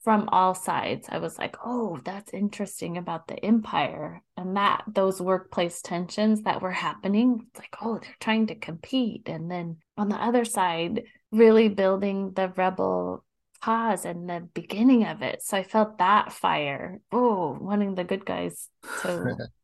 from 0.04 0.28
all 0.30 0.54
sides. 0.54 1.08
I 1.10 1.20
was 1.20 1.38
like 1.38 1.56
oh 1.64 2.00
that's 2.04 2.34
interesting 2.34 2.98
about 2.98 3.28
the 3.28 3.44
empire 3.44 4.22
and 4.38 4.58
that 4.58 4.84
those 4.88 5.22
workplace 5.22 5.82
tensions 5.82 6.44
that 6.44 6.62
were 6.62 6.72
happening 6.72 7.46
it's 7.50 7.60
like 7.60 7.76
oh 7.82 8.00
they're 8.02 8.16
trying 8.20 8.48
to 8.48 8.56
compete 8.56 9.30
and 9.30 9.52
then 9.52 9.78
on 9.98 10.10
the 10.10 10.16
other 10.16 10.46
side 10.46 11.04
really 11.32 11.70
building 11.70 12.32
the 12.34 12.52
rebel 12.56 13.24
cause 13.62 14.04
and 14.04 14.30
the 14.30 14.48
beginning 14.54 15.06
of 15.06 15.22
it. 15.22 15.42
So 15.42 15.58
i 15.58 15.64
felt 15.64 15.98
that 16.00 16.34
fire. 16.34 17.00
Oh 17.12 17.58
wanting 17.62 17.96
the 17.96 18.04
good 18.04 18.26
guys 18.26 18.70
to 19.02 19.38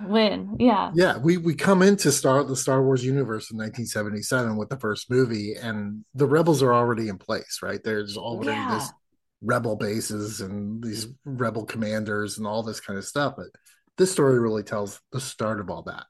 win. 0.00 0.56
Yeah. 0.58 0.90
Yeah. 0.94 1.18
We 1.18 1.36
we 1.36 1.54
come 1.54 1.82
into 1.82 2.12
Star 2.12 2.44
the 2.44 2.56
Star 2.56 2.82
Wars 2.82 3.04
universe 3.04 3.50
in 3.50 3.56
1977 3.56 4.56
with 4.56 4.68
the 4.68 4.78
first 4.78 5.10
movie, 5.10 5.54
and 5.54 6.04
the 6.14 6.26
rebels 6.26 6.62
are 6.62 6.74
already 6.74 7.08
in 7.08 7.18
place, 7.18 7.60
right? 7.62 7.82
There's 7.82 8.16
already 8.16 8.50
yeah. 8.50 8.78
this 8.78 8.92
rebel 9.42 9.76
bases 9.76 10.40
and 10.40 10.82
these 10.82 11.08
rebel 11.24 11.64
commanders 11.64 12.38
and 12.38 12.46
all 12.46 12.62
this 12.62 12.80
kind 12.80 12.98
of 12.98 13.04
stuff. 13.04 13.34
But 13.36 13.46
this 13.98 14.12
story 14.12 14.38
really 14.38 14.62
tells 14.62 15.00
the 15.12 15.20
start 15.20 15.60
of 15.60 15.70
all 15.70 15.82
that. 15.82 16.06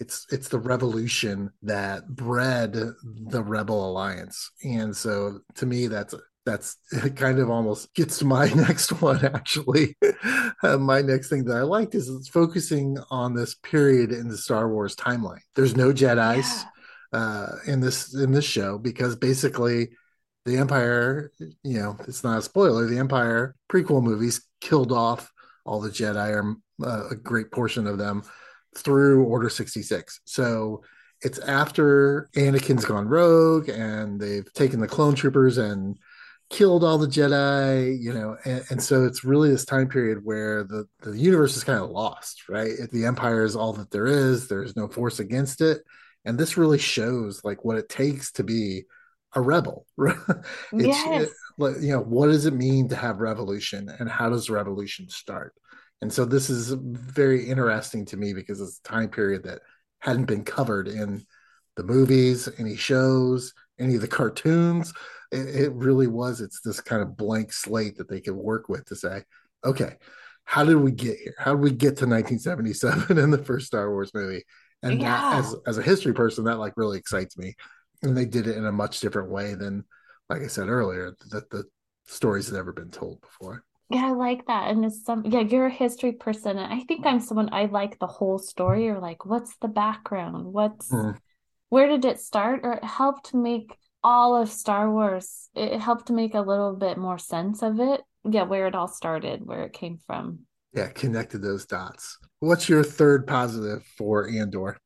it's 0.00 0.26
it's 0.30 0.48
the 0.48 0.58
revolution 0.58 1.50
that 1.62 2.08
bred 2.08 2.72
the 2.74 3.42
rebel 3.42 3.90
alliance 3.90 4.50
and 4.64 4.96
so 4.96 5.40
to 5.54 5.66
me 5.66 5.86
that's 5.86 6.14
that's 6.46 6.76
kind 7.16 7.38
of 7.38 7.50
almost 7.50 7.92
gets 7.94 8.18
to 8.18 8.24
my 8.24 8.48
next 8.54 8.90
one 9.02 9.24
actually 9.24 9.96
uh, 10.62 10.78
my 10.78 11.00
next 11.00 11.28
thing 11.28 11.44
that 11.44 11.56
i 11.56 11.62
liked 11.62 11.94
is 11.94 12.08
it's 12.08 12.28
focusing 12.28 12.96
on 13.10 13.34
this 13.34 13.54
period 13.56 14.12
in 14.12 14.28
the 14.28 14.36
star 14.36 14.68
wars 14.68 14.96
timeline 14.96 15.40
there's 15.54 15.76
no 15.76 15.92
jedis 15.92 16.64
yeah. 17.12 17.18
uh, 17.18 17.52
in 17.66 17.80
this 17.80 18.14
in 18.14 18.32
this 18.32 18.44
show 18.44 18.78
because 18.78 19.16
basically 19.16 19.88
the 20.46 20.56
empire 20.56 21.30
you 21.62 21.78
know 21.78 21.96
it's 22.08 22.24
not 22.24 22.38
a 22.38 22.42
spoiler 22.42 22.86
the 22.86 22.98
empire 22.98 23.54
prequel 23.70 24.02
movies 24.02 24.46
killed 24.60 24.92
off 24.92 25.30
all 25.66 25.80
the 25.80 25.90
jedi 25.90 26.30
or 26.30 26.56
uh, 26.84 27.08
a 27.10 27.14
great 27.14 27.50
portion 27.50 27.86
of 27.86 27.98
them 27.98 28.22
through 28.76 29.24
Order 29.24 29.50
66. 29.50 30.20
So 30.24 30.82
it's 31.22 31.38
after 31.40 32.28
Anakin's 32.36 32.84
gone 32.84 33.08
rogue 33.08 33.68
and 33.68 34.20
they've 34.20 34.50
taken 34.54 34.80
the 34.80 34.88
clone 34.88 35.14
troopers 35.14 35.58
and 35.58 35.98
killed 36.50 36.82
all 36.82 36.98
the 36.98 37.06
Jedi, 37.06 37.96
you 37.98 38.12
know, 38.12 38.36
and, 38.44 38.64
and, 38.70 38.82
so 38.82 39.04
it's 39.04 39.24
really 39.24 39.50
this 39.50 39.64
time 39.64 39.88
period 39.88 40.18
where 40.24 40.64
the, 40.64 40.84
the 41.00 41.16
universe 41.16 41.56
is 41.56 41.64
kind 41.64 41.78
of 41.78 41.90
lost, 41.90 42.48
right? 42.48 42.72
The 42.92 43.06
Empire 43.06 43.44
is 43.44 43.54
all 43.54 43.72
that 43.74 43.92
there 43.92 44.06
is, 44.06 44.48
there's 44.48 44.76
no 44.76 44.88
force 44.88 45.20
against 45.20 45.60
it. 45.60 45.82
And 46.24 46.36
this 46.36 46.56
really 46.56 46.78
shows 46.78 47.42
like 47.44 47.64
what 47.64 47.78
it 47.78 47.88
takes 47.88 48.32
to 48.32 48.44
be 48.44 48.84
a 49.34 49.40
rebel. 49.40 49.86
yes. 50.72 51.28
It, 51.58 51.82
you 51.82 51.92
know, 51.92 52.00
what 52.00 52.26
does 52.26 52.46
it 52.46 52.54
mean 52.54 52.88
to 52.88 52.96
have 52.96 53.20
revolution 53.20 53.88
and 53.98 54.10
how 54.10 54.28
does 54.28 54.50
revolution 54.50 55.08
start? 55.08 55.54
And 56.02 56.12
so 56.12 56.24
this 56.24 56.50
is 56.50 56.72
very 56.72 57.48
interesting 57.48 58.06
to 58.06 58.16
me 58.16 58.32
because 58.32 58.60
it's 58.60 58.80
a 58.84 58.88
time 58.88 59.08
period 59.08 59.44
that 59.44 59.60
hadn't 60.00 60.24
been 60.24 60.44
covered 60.44 60.88
in 60.88 61.24
the 61.76 61.82
movies, 61.84 62.48
any 62.58 62.76
shows, 62.76 63.52
any 63.78 63.94
of 63.94 64.00
the 64.00 64.08
cartoons. 64.08 64.92
It, 65.32 65.62
it 65.62 65.72
really 65.72 66.06
was. 66.06 66.40
It's 66.40 66.60
this 66.60 66.80
kind 66.80 67.02
of 67.02 67.16
blank 67.16 67.52
slate 67.52 67.96
that 67.96 68.08
they 68.08 68.20
can 68.20 68.36
work 68.36 68.68
with 68.68 68.84
to 68.86 68.96
say, 68.96 69.24
okay, 69.64 69.96
how 70.44 70.64
did 70.64 70.76
we 70.76 70.90
get 70.90 71.18
here? 71.18 71.34
How 71.38 71.52
did 71.52 71.60
we 71.60 71.70
get 71.70 71.96
to 71.98 72.06
1977 72.06 73.18
in 73.22 73.30
the 73.30 73.38
first 73.38 73.66
Star 73.66 73.90
Wars 73.90 74.12
movie? 74.14 74.44
And 74.82 75.00
yeah. 75.00 75.10
that, 75.10 75.38
as 75.38 75.56
as 75.66 75.78
a 75.78 75.82
history 75.82 76.12
person, 76.12 76.44
that 76.44 76.58
like 76.58 76.72
really 76.76 76.98
excites 76.98 77.36
me. 77.36 77.54
And 78.02 78.16
they 78.16 78.24
did 78.24 78.46
it 78.46 78.56
in 78.56 78.64
a 78.64 78.72
much 78.72 79.00
different 79.00 79.30
way 79.30 79.54
than, 79.54 79.84
like 80.28 80.42
I 80.42 80.46
said 80.46 80.68
earlier, 80.68 81.14
that 81.30 81.50
the 81.50 81.64
stories 82.06 82.48
had 82.48 82.58
ever 82.58 82.72
been 82.72 82.90
told 82.90 83.20
before. 83.20 83.62
Yeah, 83.90 84.06
I 84.06 84.12
like 84.12 84.46
that. 84.46 84.70
And 84.70 84.84
it's 84.84 85.04
some 85.04 85.24
yeah, 85.26 85.40
you're 85.40 85.66
a 85.66 85.70
history 85.70 86.12
person. 86.12 86.56
And 86.58 86.72
I 86.72 86.80
think 86.84 87.04
I'm 87.04 87.20
someone 87.20 87.50
I 87.52 87.66
like 87.66 87.98
the 87.98 88.06
whole 88.06 88.38
story 88.38 88.88
or 88.88 89.00
like 89.00 89.26
what's 89.26 89.56
the 89.56 89.68
background? 89.68 90.46
What's 90.46 90.90
mm. 90.90 91.16
where 91.68 91.88
did 91.88 92.04
it 92.04 92.20
start? 92.20 92.60
Or 92.62 92.74
it 92.74 92.84
helped 92.84 93.34
make 93.34 93.76
all 94.02 94.36
of 94.36 94.50
Star 94.50 94.90
Wars 94.90 95.48
it 95.54 95.80
helped 95.80 96.10
make 96.10 96.34
a 96.34 96.40
little 96.40 96.74
bit 96.74 96.96
more 96.98 97.18
sense 97.18 97.62
of 97.62 97.80
it. 97.80 98.00
Yeah, 98.28 98.42
where 98.42 98.66
it 98.66 98.74
all 98.74 98.88
started, 98.88 99.44
where 99.44 99.64
it 99.64 99.72
came 99.72 99.98
from. 100.06 100.40
Yeah, 100.74 100.88
connected 100.88 101.42
those 101.42 101.66
dots. 101.66 102.18
What's 102.40 102.68
your 102.68 102.84
third 102.84 103.26
positive 103.26 103.84
for 103.98 104.28
Andor? 104.28 104.76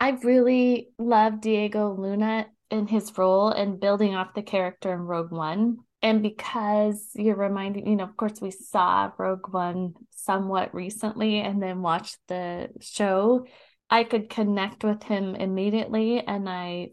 I 0.00 0.10
really 0.22 0.88
love 0.98 1.40
Diego 1.40 1.94
Luna 1.94 2.46
in 2.70 2.86
his 2.86 3.16
role 3.16 3.50
and 3.50 3.80
building 3.80 4.14
off 4.14 4.34
the 4.34 4.42
character 4.42 4.92
in 4.92 5.00
Rogue 5.00 5.32
One 5.32 5.78
and 6.02 6.22
because 6.22 7.10
you're 7.14 7.36
reminding 7.36 7.86
you 7.86 7.96
know 7.96 8.04
of 8.04 8.16
course 8.16 8.40
we 8.40 8.50
saw 8.50 9.10
rogue 9.18 9.52
one 9.52 9.94
somewhat 10.10 10.74
recently 10.74 11.40
and 11.40 11.62
then 11.62 11.82
watched 11.82 12.18
the 12.28 12.68
show 12.80 13.46
i 13.90 14.04
could 14.04 14.28
connect 14.28 14.84
with 14.84 15.02
him 15.02 15.34
immediately 15.34 16.20
and 16.20 16.48
i 16.48 16.88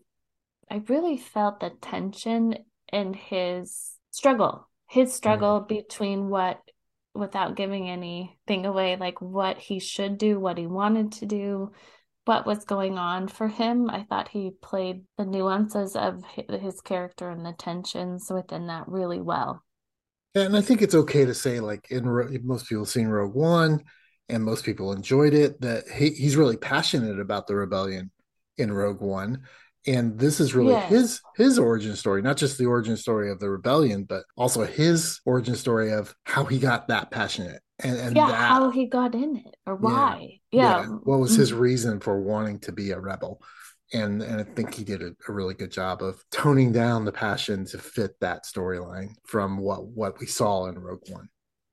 i 0.74 0.82
really 0.88 1.18
felt 1.18 1.60
the 1.60 1.72
tension 1.82 2.56
in 2.92 3.14
his 3.14 3.96
struggle 4.12 4.68
his 4.90 5.14
struggle 5.14 5.60
mm-hmm. 5.60 5.76
between 5.76 6.30
what 6.30 6.60
without 7.16 7.56
giving 7.56 7.90
anything 7.90 8.66
away 8.66 8.96
like 8.96 9.22
what 9.22 9.58
he 9.58 9.80
should 9.80 10.18
do 10.18 10.40
what 10.40 10.58
he 10.58 10.68
wanted 10.68 11.12
to 11.12 11.26
do 11.26 11.72
what 12.26 12.46
was 12.46 12.64
going 12.64 12.98
on 12.98 13.28
for 13.28 13.48
him. 13.48 13.90
I 13.90 14.04
thought 14.04 14.30
he 14.30 14.52
played 14.62 15.04
the 15.18 15.26
nuances 15.26 15.96
of 15.96 16.24
his 16.50 16.82
character 16.82 17.30
and 17.30 17.46
the 17.46 17.54
tensions 17.58 18.30
within 18.30 18.68
that 18.68 18.88
really 18.88 19.22
well. 19.22 19.64
And 20.36 20.56
I 20.56 20.62
think 20.62 20.82
it's 20.82 20.96
okay 20.96 21.26
to 21.26 21.34
say, 21.34 21.60
like, 21.60 21.92
in 21.92 22.06
most 22.44 22.68
people 22.68 22.86
seen 22.86 23.08
Rogue 23.08 23.36
One, 23.36 23.84
and 24.30 24.44
most 24.44 24.66
people 24.66 24.92
enjoyed 24.92 25.34
it. 25.34 25.62
That 25.62 25.88
he, 25.88 26.10
he's 26.10 26.38
really 26.38 26.58
passionate 26.58 27.20
about 27.20 27.46
the 27.46 27.56
rebellion 27.56 28.10
in 28.58 28.72
Rogue 28.72 29.02
One, 29.02 29.44
and 29.86 30.18
this 30.18 30.40
is 30.40 30.56
really 30.56 30.72
yes. 30.72 30.90
his 30.90 31.22
his 31.36 31.60
origin 31.60 31.96
story, 31.96 32.22
not 32.22 32.38
just 32.38 32.58
the 32.58 32.66
origin 32.66 32.98
story 32.98 33.30
of 33.30 33.40
the 33.40 33.50
rebellion, 33.50 34.04
but 34.04 34.24
also 34.38 34.66
his 34.66 35.20
origin 35.26 35.56
story 35.56 35.92
of 35.92 36.16
how 36.26 36.46
he 36.46 36.58
got 36.58 36.88
that 36.88 37.12
passionate 37.12 37.62
and, 37.80 37.98
and 37.98 38.16
yeah, 38.16 38.28
that, 38.28 38.36
how 38.36 38.72
he 38.72 38.86
got 38.86 39.14
in 39.14 39.38
it 39.38 39.56
or 39.66 39.76
why. 39.76 40.40
Yeah. 40.52 40.82
yeah. 40.82 40.86
What 40.86 41.20
was 41.20 41.36
his 41.36 41.52
mm-hmm. 41.52 41.62
reason 41.62 42.00
for 42.00 42.22
wanting 42.22 42.60
to 42.60 42.72
be 42.72 42.92
a 42.92 43.00
rebel? 43.00 43.42
And 43.94 44.22
and 44.22 44.42
I 44.42 44.44
think 44.44 44.74
he 44.74 44.84
did 44.84 45.02
a, 45.02 45.12
a 45.28 45.32
really 45.32 45.54
good 45.54 45.72
job 45.72 46.02
of 46.02 46.24
toning 46.32 46.72
down 46.72 47.06
the 47.06 47.12
passion 47.12 47.66
to 47.66 47.78
fit 47.78 48.12
that 48.22 48.46
storyline 48.46 49.10
from 49.26 49.58
what 49.58 49.86
what 49.86 50.20
we 50.20 50.26
saw 50.26 50.68
in 50.68 50.80
Rogue 50.80 51.04
One. 51.10 51.30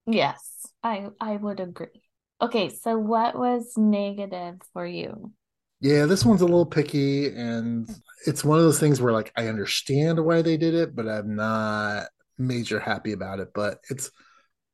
Yes, 0.06 0.66
I 0.82 1.08
I 1.20 1.36
would 1.36 1.60
agree. 1.60 2.02
Okay, 2.42 2.70
so 2.70 2.98
what 2.98 3.38
was 3.38 3.74
negative 3.76 4.56
for 4.72 4.86
you? 4.86 5.32
Yeah, 5.80 6.04
this 6.04 6.24
one's 6.24 6.42
a 6.42 6.46
little 6.46 6.66
picky, 6.66 7.28
and 7.28 7.88
it's 8.26 8.44
one 8.44 8.58
of 8.58 8.64
those 8.64 8.78
things 8.78 9.00
where 9.00 9.14
like 9.14 9.32
I 9.36 9.48
understand 9.48 10.22
why 10.22 10.42
they 10.42 10.56
did 10.56 10.74
it, 10.74 10.94
but 10.94 11.08
I'm 11.08 11.36
not 11.36 12.08
major 12.38 12.78
happy 12.78 13.12
about 13.12 13.40
it. 13.40 13.48
But 13.54 13.78
it's 13.88 14.10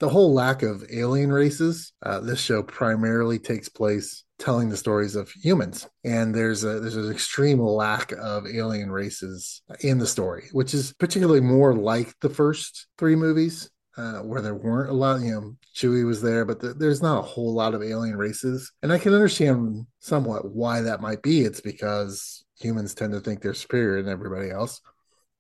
the 0.01 0.09
whole 0.09 0.35
lack 0.35 0.63
of 0.63 0.85
alien 0.93 1.31
races. 1.33 1.93
Uh, 2.03 2.21
this 2.21 2.41
show 2.41 2.63
primarily 2.63 3.39
takes 3.39 3.69
place 3.69 4.25
telling 4.39 4.69
the 4.69 4.77
stories 4.77 5.15
of 5.15 5.31
humans, 5.31 5.89
and 6.05 6.35
there's 6.35 6.65
a 6.65 6.81
there's 6.81 6.97
an 6.97 7.11
extreme 7.11 7.61
lack 7.61 8.11
of 8.13 8.47
alien 8.47 8.91
races 8.91 9.63
in 9.81 9.99
the 9.99 10.07
story, 10.09 10.49
which 10.53 10.75
is 10.75 10.93
particularly 10.95 11.41
more 11.41 11.73
like 11.73 12.19
the 12.21 12.31
first 12.31 12.89
three 12.99 13.15
movies. 13.17 13.71
Uh, 13.97 14.19
where 14.19 14.43
there 14.43 14.55
weren't 14.55 14.91
a 14.91 14.93
lot, 14.93 15.23
you 15.23 15.33
know, 15.33 15.57
Chewie 15.75 16.05
was 16.05 16.21
there, 16.21 16.45
but 16.45 16.61
the, 16.61 16.75
there's 16.75 17.01
not 17.01 17.19
a 17.19 17.23
whole 17.23 17.55
lot 17.55 17.73
of 17.73 17.83
alien 17.83 18.19
races. 18.19 18.71
And 18.83 18.93
I 18.93 18.99
can 18.99 19.15
understand 19.15 19.87
somewhat 20.01 20.55
why 20.55 20.83
that 20.83 21.01
might 21.01 21.23
be. 21.23 21.41
It's 21.41 21.63
because 21.63 22.45
humans 22.61 22.95
tend 22.95 23.15
to 23.15 23.21
think 23.21 23.41
they're 23.41 23.55
superior 23.55 24.03
than 24.03 24.13
everybody 24.13 24.51
else. 24.51 24.81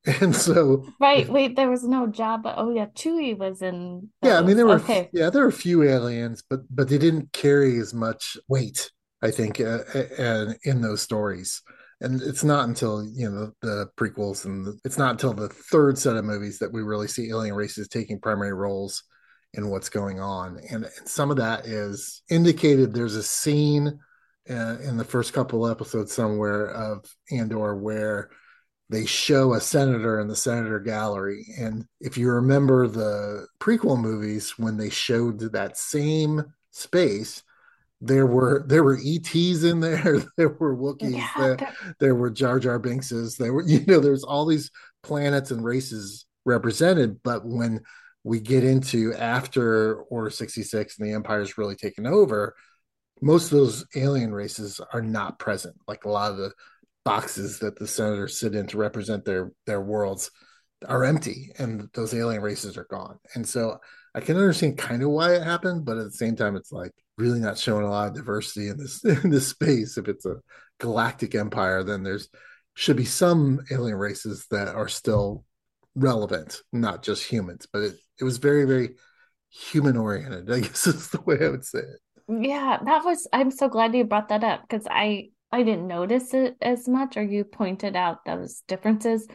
And 0.20 0.36
so 0.36 0.86
Right, 1.00 1.28
wait, 1.28 1.56
there 1.56 1.68
was 1.68 1.82
no 1.82 2.06
Jabba. 2.06 2.54
Oh 2.56 2.70
yeah, 2.72 2.86
Chewie 2.86 3.36
was 3.36 3.60
in 3.60 4.08
those. 4.22 4.30
Yeah, 4.30 4.38
I 4.38 4.42
mean 4.42 4.56
there 4.56 4.66
were 4.66 4.76
okay. 4.76 5.10
yeah, 5.12 5.30
there 5.30 5.42
were 5.42 5.48
a 5.48 5.52
few 5.52 5.82
aliens, 5.82 6.44
but 6.48 6.60
but 6.70 6.88
they 6.88 6.98
didn't 6.98 7.32
carry 7.32 7.78
as 7.80 7.92
much 7.92 8.36
weight, 8.46 8.92
I 9.20 9.32
think, 9.32 9.60
uh, 9.60 9.80
uh, 10.16 10.52
in 10.62 10.80
those 10.80 11.02
stories. 11.02 11.60
And 12.00 12.20
it's 12.20 12.44
not 12.44 12.68
until 12.68 13.04
you 13.14 13.30
know 13.30 13.52
the, 13.62 13.88
prequels 13.98 14.44
and 14.44 14.66
the, 14.66 14.78
it's 14.84 14.98
not 14.98 15.12
until 15.12 15.32
the 15.32 15.48
third 15.48 15.96
set 15.96 16.16
of 16.16 16.24
movies 16.24 16.58
that 16.58 16.72
we 16.72 16.82
really 16.82 17.08
see 17.08 17.30
alien 17.30 17.54
races 17.54 17.88
taking 17.88 18.20
primary 18.20 18.52
roles 18.52 19.02
in 19.54 19.70
what's 19.70 19.88
going 19.88 20.20
on. 20.20 20.60
And, 20.70 20.84
and 20.84 21.08
some 21.08 21.30
of 21.30 21.38
that 21.38 21.66
is 21.66 22.22
indicated. 22.28 22.92
There's 22.92 23.16
a 23.16 23.22
scene 23.22 23.98
uh, 24.48 24.76
in 24.82 24.96
the 24.96 25.04
first 25.04 25.32
couple 25.32 25.66
episodes 25.66 26.12
somewhere 26.12 26.68
of 26.68 27.04
Andor 27.30 27.74
where 27.76 28.30
they 28.88 29.06
show 29.06 29.54
a 29.54 29.60
senator 29.60 30.20
in 30.20 30.28
the 30.28 30.36
senator 30.36 30.78
gallery. 30.78 31.46
And 31.58 31.86
if 32.00 32.16
you 32.16 32.30
remember 32.30 32.86
the 32.86 33.46
prequel 33.58 34.00
movies, 34.00 34.54
when 34.58 34.76
they 34.76 34.90
showed 34.90 35.40
that 35.40 35.76
same 35.76 36.44
space, 36.70 37.42
there 38.00 38.26
were 38.26 38.64
there 38.66 38.84
were 38.84 38.98
ETs 39.04 39.64
in 39.64 39.80
there, 39.80 40.22
there 40.36 40.48
were 40.48 40.76
Wookiees, 40.76 41.16
yeah, 41.16 41.32
there, 41.36 41.74
there 42.00 42.14
were 42.14 42.30
Jar 42.30 42.58
Jar 42.58 42.78
Binkses, 42.78 43.36
there 43.36 43.52
were 43.52 43.62
you 43.66 43.84
know 43.86 44.00
there's 44.00 44.24
all 44.24 44.46
these 44.46 44.70
planets 45.02 45.50
and 45.50 45.64
races 45.64 46.26
represented, 46.44 47.22
but 47.22 47.44
when 47.44 47.80
we 48.24 48.40
get 48.40 48.64
into 48.64 49.14
after 49.14 50.02
Order 50.02 50.30
66 50.30 50.98
and 50.98 51.08
the 51.08 51.14
Empire's 51.14 51.56
really 51.56 51.76
taken 51.76 52.06
over, 52.06 52.54
most 53.22 53.46
of 53.46 53.58
those 53.58 53.86
alien 53.94 54.32
races 54.32 54.80
are 54.92 55.02
not 55.02 55.38
present. 55.38 55.76
Like 55.86 56.04
a 56.04 56.10
lot 56.10 56.32
of 56.32 56.36
the 56.36 56.52
boxes 57.04 57.60
that 57.60 57.78
the 57.78 57.86
senators 57.86 58.38
sit 58.38 58.54
in 58.54 58.66
to 58.66 58.78
represent 58.78 59.24
their 59.24 59.52
their 59.66 59.80
worlds 59.80 60.30
are 60.86 61.04
empty 61.04 61.52
and 61.58 61.88
those 61.94 62.12
alien 62.12 62.42
races 62.42 62.76
are 62.76 62.86
gone. 62.90 63.18
And 63.34 63.46
so 63.46 63.78
i 64.16 64.20
can 64.20 64.36
understand 64.36 64.78
kind 64.78 65.02
of 65.02 65.10
why 65.10 65.34
it 65.34 65.42
happened 65.42 65.84
but 65.84 65.98
at 65.98 66.04
the 66.04 66.10
same 66.10 66.34
time 66.34 66.56
it's 66.56 66.72
like 66.72 66.92
really 67.18 67.40
not 67.40 67.58
showing 67.58 67.85
a 67.85 67.90
lot 67.90 68.08
of 68.08 68.14
diversity 68.14 68.68
in 68.68 68.76
this 68.76 69.04
in 69.25 69.30
this 69.30 69.49
space 69.49 69.96
if 69.96 70.08
it's 70.08 70.26
a 70.26 70.37
galactic 70.78 71.35
empire 71.35 71.82
then 71.82 72.02
there's 72.02 72.28
should 72.75 72.96
be 72.96 73.06
some 73.06 73.61
alien 73.70 73.96
races 73.96 74.46
that 74.50 74.68
are 74.68 74.88
still 74.88 75.44
relevant 75.94 76.61
not 76.73 77.02
just 77.02 77.25
humans 77.25 77.66
but 77.73 77.82
it, 77.82 77.94
it 78.20 78.25
was 78.25 78.37
very 78.37 78.64
very 78.64 78.96
human 79.49 79.96
oriented 79.96 80.50
i 80.50 80.61
guess 80.61 80.87
is 80.87 81.08
the 81.08 81.20
way 81.23 81.38
i 81.40 81.49
would 81.49 81.64
say 81.64 81.78
it 81.78 82.42
yeah 82.42 82.78
that 82.85 83.04
was 83.04 83.26
i'm 83.32 83.50
so 83.50 83.68
glad 83.68 83.94
you 83.94 84.04
brought 84.04 84.28
that 84.28 84.44
up 84.44 84.61
because 84.62 84.87
i 84.90 85.28
I 85.52 85.62
didn't 85.62 85.87
notice 85.87 86.35
it 86.35 86.56
as 86.61 86.88
much, 86.88 87.16
or 87.16 87.23
you 87.23 87.44
pointed 87.44 87.96
out 87.96 88.25
those 88.25 88.62
differences. 88.66 89.26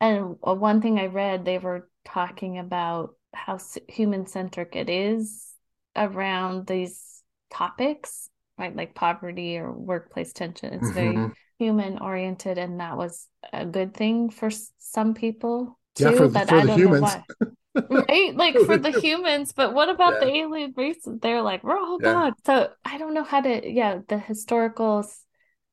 And 0.00 0.36
one 0.40 0.82
thing 0.82 0.98
I 0.98 1.06
read, 1.06 1.44
they 1.44 1.58
were 1.58 1.88
talking 2.04 2.58
about 2.58 3.14
how 3.32 3.58
human 3.88 4.26
centric 4.26 4.76
it 4.76 4.90
is 4.90 5.54
around 5.96 6.66
these 6.66 7.15
topics, 7.50 8.28
right? 8.58 8.74
Like 8.74 8.94
poverty 8.94 9.58
or 9.58 9.72
workplace 9.72 10.32
tension. 10.32 10.74
It's 10.74 10.88
mm-hmm. 10.88 10.94
very 10.94 11.32
human 11.58 11.98
oriented, 11.98 12.58
and 12.58 12.80
that 12.80 12.96
was 12.96 13.26
a 13.52 13.64
good 13.64 13.94
thing 13.94 14.30
for 14.30 14.50
some 14.78 15.14
people 15.14 15.78
too. 15.94 16.04
Yeah, 16.04 16.16
for, 16.16 16.28
but 16.28 16.48
for 16.48 16.56
I 16.56 16.66
don't 16.66 16.78
humans. 16.78 17.02
know 17.02 17.08
why. 17.08 18.04
right? 18.08 18.34
Like 18.36 18.56
for 18.56 18.78
the 18.78 18.98
humans, 19.00 19.52
but 19.54 19.74
what 19.74 19.88
about 19.88 20.14
yeah. 20.14 20.20
the 20.20 20.36
alien 20.36 20.74
races? 20.76 21.18
They're 21.20 21.42
like, 21.42 21.60
oh 21.64 21.98
yeah. 22.00 22.12
god. 22.12 22.32
So 22.46 22.70
I 22.84 22.98
don't 22.98 23.14
know 23.14 23.24
how 23.24 23.40
to. 23.40 23.70
Yeah, 23.70 23.98
the 24.08 24.18
historical 24.18 25.06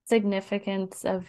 significance 0.06 1.06
of 1.06 1.26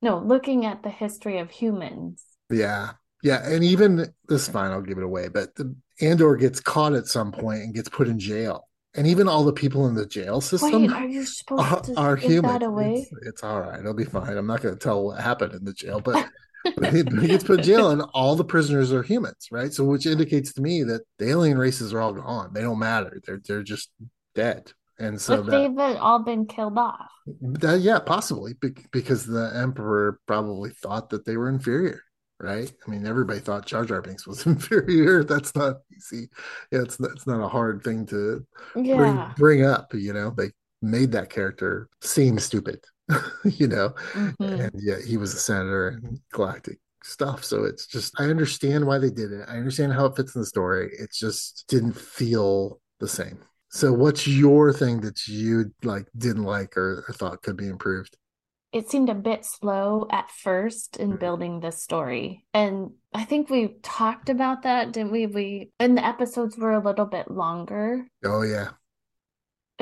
no 0.00 0.18
looking 0.18 0.64
at 0.64 0.82
the 0.82 0.90
history 0.90 1.38
of 1.38 1.50
humans. 1.50 2.24
Yeah, 2.50 2.92
yeah, 3.24 3.46
and 3.48 3.64
even 3.64 4.12
this 4.28 4.48
fine, 4.48 4.70
I'll 4.70 4.82
give 4.82 4.98
it 4.98 5.04
away, 5.04 5.28
but 5.28 5.54
the 5.54 5.74
Andor 6.02 6.36
gets 6.36 6.60
caught 6.60 6.92
at 6.92 7.06
some 7.06 7.32
point 7.32 7.62
and 7.62 7.74
gets 7.74 7.88
put 7.88 8.06
in 8.06 8.18
jail. 8.18 8.68
And 8.96 9.06
even 9.06 9.28
all 9.28 9.44
the 9.44 9.52
people 9.52 9.88
in 9.88 9.94
the 9.94 10.06
jail 10.06 10.40
system 10.40 10.82
Wait, 10.82 10.92
are 10.92 11.06
you 11.06 11.24
supposed 11.26 11.96
are, 11.96 12.12
are 12.12 12.16
human. 12.16 12.62
It's, 12.62 13.10
it's, 13.22 13.44
all 13.44 13.60
right. 13.60 13.80
It'll 13.80 13.94
be 13.94 14.04
fine. 14.04 14.36
I'm 14.36 14.46
not 14.46 14.62
going 14.62 14.74
to 14.74 14.80
tell 14.80 15.04
what 15.04 15.20
happened 15.20 15.52
in 15.54 15.64
the 15.64 15.72
jail, 15.72 16.00
but 16.00 16.28
he, 16.92 17.02
gets 17.02 17.44
put 17.44 17.58
in 17.58 17.64
jail, 17.64 17.90
and 17.90 18.02
all 18.14 18.36
the 18.36 18.44
prisoners 18.44 18.92
are 18.92 19.02
humans, 19.02 19.48
right? 19.50 19.72
So, 19.72 19.84
which 19.84 20.06
indicates 20.06 20.52
to 20.54 20.62
me 20.62 20.82
that 20.84 21.02
the 21.18 21.28
alien 21.28 21.58
races 21.58 21.92
are 21.92 22.00
all 22.00 22.12
gone. 22.12 22.52
They 22.54 22.62
don't 22.62 22.78
matter. 22.78 23.20
They're 23.26 23.40
they're 23.44 23.62
just 23.62 23.90
dead. 24.34 24.72
And 24.98 25.20
so 25.20 25.42
that, 25.42 25.50
they've 25.50 25.74
been, 25.74 25.96
all 25.96 26.20
been 26.20 26.46
killed 26.46 26.78
off. 26.78 27.10
That, 27.40 27.80
yeah, 27.80 27.98
possibly 27.98 28.54
because 28.92 29.26
the 29.26 29.50
emperor 29.54 30.20
probably 30.26 30.70
thought 30.70 31.10
that 31.10 31.24
they 31.24 31.36
were 31.36 31.48
inferior, 31.48 32.00
right? 32.44 32.70
I 32.86 32.90
mean, 32.90 33.06
everybody 33.06 33.40
thought 33.40 33.66
Jar 33.66 33.84
Jar 33.84 34.02
Binks 34.02 34.26
was 34.26 34.46
inferior. 34.46 35.24
That's 35.24 35.54
not 35.54 35.78
easy. 35.96 36.28
Yeah, 36.70 36.82
it's 36.82 37.00
it's 37.00 37.26
not 37.26 37.44
a 37.44 37.48
hard 37.48 37.82
thing 37.82 38.06
to 38.06 38.46
yeah. 38.76 38.96
bring, 38.96 39.24
bring 39.36 39.64
up. 39.64 39.92
You 39.94 40.12
know, 40.12 40.30
they 40.36 40.50
made 40.84 41.12
that 41.12 41.30
character 41.30 41.88
seem 42.00 42.38
stupid, 42.38 42.84
you 43.44 43.66
know, 43.66 43.90
mm-hmm. 44.12 44.42
and 44.42 44.72
yet 44.76 45.00
he 45.02 45.16
was 45.16 45.34
a 45.34 45.38
senator 45.38 45.88
and 45.88 46.20
galactic 46.32 46.78
stuff. 47.02 47.44
So 47.44 47.64
it's 47.64 47.86
just, 47.86 48.18
I 48.20 48.24
understand 48.24 48.86
why 48.86 48.98
they 48.98 49.10
did 49.10 49.32
it. 49.32 49.48
I 49.48 49.56
understand 49.56 49.92
how 49.92 50.06
it 50.06 50.16
fits 50.16 50.34
in 50.34 50.42
the 50.42 50.46
story. 50.46 50.90
It 50.98 51.12
just 51.12 51.64
didn't 51.68 51.94
feel 51.94 52.80
the 53.00 53.08
same. 53.08 53.38
So 53.70 53.92
what's 53.92 54.26
your 54.26 54.72
thing 54.72 55.00
that 55.00 55.26
you 55.26 55.72
like 55.82 56.06
didn't 56.16 56.44
like 56.44 56.76
or, 56.76 57.04
or 57.08 57.14
thought 57.14 57.42
could 57.42 57.56
be 57.56 57.68
improved? 57.68 58.16
It 58.74 58.90
seemed 58.90 59.08
a 59.08 59.14
bit 59.14 59.46
slow 59.46 60.06
at 60.10 60.30
first 60.30 60.98
in 60.98 61.10
mm-hmm. 61.10 61.18
building 61.18 61.60
the 61.60 61.70
story. 61.70 62.44
And 62.52 62.90
I 63.14 63.24
think 63.24 63.48
we 63.48 63.76
talked 63.82 64.28
about 64.28 64.64
that, 64.64 64.92
didn't 64.92 65.12
we? 65.12 65.26
We 65.26 65.70
and 65.78 65.96
the 65.96 66.04
episodes 66.04 66.58
were 66.58 66.72
a 66.72 66.84
little 66.84 67.06
bit 67.06 67.30
longer. 67.30 68.06
Oh 68.24 68.42
yeah 68.42 68.70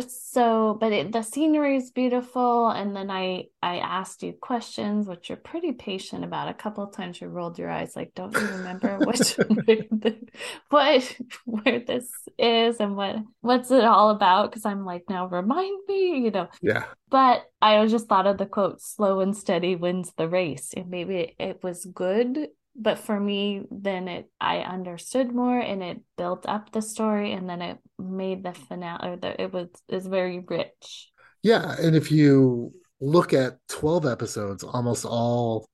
so 0.01 0.77
but 0.81 0.91
it, 0.91 1.13
the 1.13 1.23
scenery 1.23 1.77
is 1.77 1.91
beautiful 1.91 2.71
and 2.71 2.97
then 2.97 3.11
i 3.11 3.45
i 3.63 3.77
asked 3.77 4.23
you 4.23 4.33
questions 4.33 5.07
which 5.07 5.29
you're 5.29 5.37
pretty 5.37 5.73
patient 5.73 6.25
about. 6.25 6.49
A 6.49 6.55
couple 6.55 6.83
of 6.83 6.95
times 6.95 7.21
you 7.21 7.29
rolled 7.29 7.59
your 7.59 7.71
eyes 7.71 7.95
like 7.95 8.15
don't 8.15 8.35
you 8.35 8.47
remember 8.47 8.99
which 8.99 9.37
what 10.71 11.17
where 11.45 11.81
this 11.81 12.11
is 12.39 12.81
and 12.81 12.97
what 12.97 13.17
what's 13.43 13.71
it 13.71 13.85
all 13.85 14.11
about? 14.11 14.51
Because 14.51 14.65
i'm 14.65 14.87
like 14.87 15.05
now 15.11 15.27
remind 15.27 15.79
me 15.87 16.25
you 16.25 16.31
know. 16.31 16.49
Yeah. 16.63 16.85
But 17.11 17.45
i 17.61 17.87
just 17.87 18.09
thought 18.09 18.27
of 18.27 18.39
the 18.39 18.47
quote 18.47 18.81
slow 18.81 19.21
and 19.21 19.37
steady 19.37 19.77
wins 19.77 20.13
the 20.17 20.29
race. 20.29 20.73
And 20.75 20.89
maybe 20.89 21.37
it 21.39 21.63
was 21.63 21.85
good 21.85 22.49
but 22.75 22.99
for 22.99 23.19
me 23.19 23.63
then 23.71 24.09
it 24.09 24.31
i 24.41 24.59
understood 24.59 25.35
more 25.35 25.59
and 25.59 25.83
it 25.83 26.01
built 26.17 26.47
up 26.49 26.73
the 26.73 26.83
story 26.83 27.33
and 27.33 27.49
then 27.49 27.61
it 27.61 27.79
made 27.99 28.43
the 28.43 28.53
finale 28.53 29.09
or 29.11 29.17
the, 29.17 29.41
it 29.41 29.53
was 29.53 29.69
is 29.89 30.07
very 30.07 30.41
rich. 30.41 31.11
Yeah 31.43 31.75
and 31.79 31.97
if 31.97 32.11
you 32.11 32.73
look 33.01 33.33
at 33.33 33.59
12 33.69 34.07
episodes 34.07 34.65
almost 34.65 35.05
all 35.05 35.67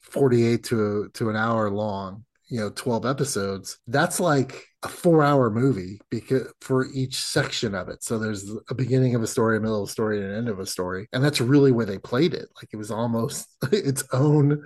48 0.00 0.64
to 0.64 1.10
to 1.14 1.28
an 1.28 1.36
hour 1.36 1.70
long 1.70 2.24
you 2.48 2.60
know 2.60 2.70
12 2.70 3.04
episodes 3.04 3.78
that's 3.86 4.20
like 4.20 4.64
a 4.84 4.88
four 4.88 5.24
hour 5.24 5.50
movie 5.50 6.00
because 6.08 6.52
for 6.60 6.86
each 6.94 7.16
section 7.16 7.74
of 7.74 7.88
it. 7.88 8.04
So 8.04 8.18
there's 8.18 8.48
a 8.70 8.74
beginning 8.74 9.16
of 9.16 9.22
a 9.22 9.26
story 9.26 9.56
a 9.56 9.60
middle 9.60 9.82
of 9.82 9.88
a 9.88 9.92
story 9.92 10.18
and 10.18 10.30
an 10.30 10.36
end 10.36 10.48
of 10.48 10.60
a 10.60 10.66
story 10.66 11.08
and 11.12 11.22
that's 11.22 11.40
really 11.40 11.72
where 11.72 11.86
they 11.86 11.98
played 11.98 12.32
it. 12.32 12.48
Like 12.56 12.68
it 12.72 12.76
was 12.76 12.90
almost 12.90 13.48
its 13.72 14.04
own 14.12 14.64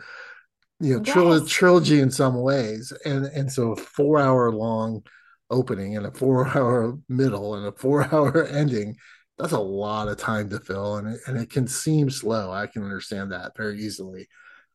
you 0.83 1.01
know 1.01 1.35
yes. 1.35 1.49
trilogy 1.49 2.01
in 2.01 2.11
some 2.11 2.43
ways 2.43 2.93
and 3.05 3.27
and 3.27 3.51
so 3.51 3.73
a 3.73 3.77
four 3.77 4.19
hour 4.19 4.51
long 4.51 5.03
opening 5.49 5.97
and 5.97 6.07
a 6.07 6.11
four 6.11 6.47
hour 6.49 6.99
middle 7.09 7.55
and 7.55 7.67
a 7.67 7.73
four 7.73 8.13
hour 8.13 8.47
ending 8.49 8.97
that's 9.39 9.53
a 9.53 9.59
lot 9.59 10.09
of 10.09 10.19
time 10.19 10.51
to 10.51 10.59
fill 10.59 10.97
and 10.97 11.09
it, 11.09 11.21
and 11.27 11.39
it 11.39 11.51
can 11.51 11.69
seem 11.69 12.11
slow 12.11 12.51
i 12.51 12.67
can 12.67 12.83
understand 12.83 13.31
that 13.31 13.57
very 13.57 13.81
easily 13.81 14.27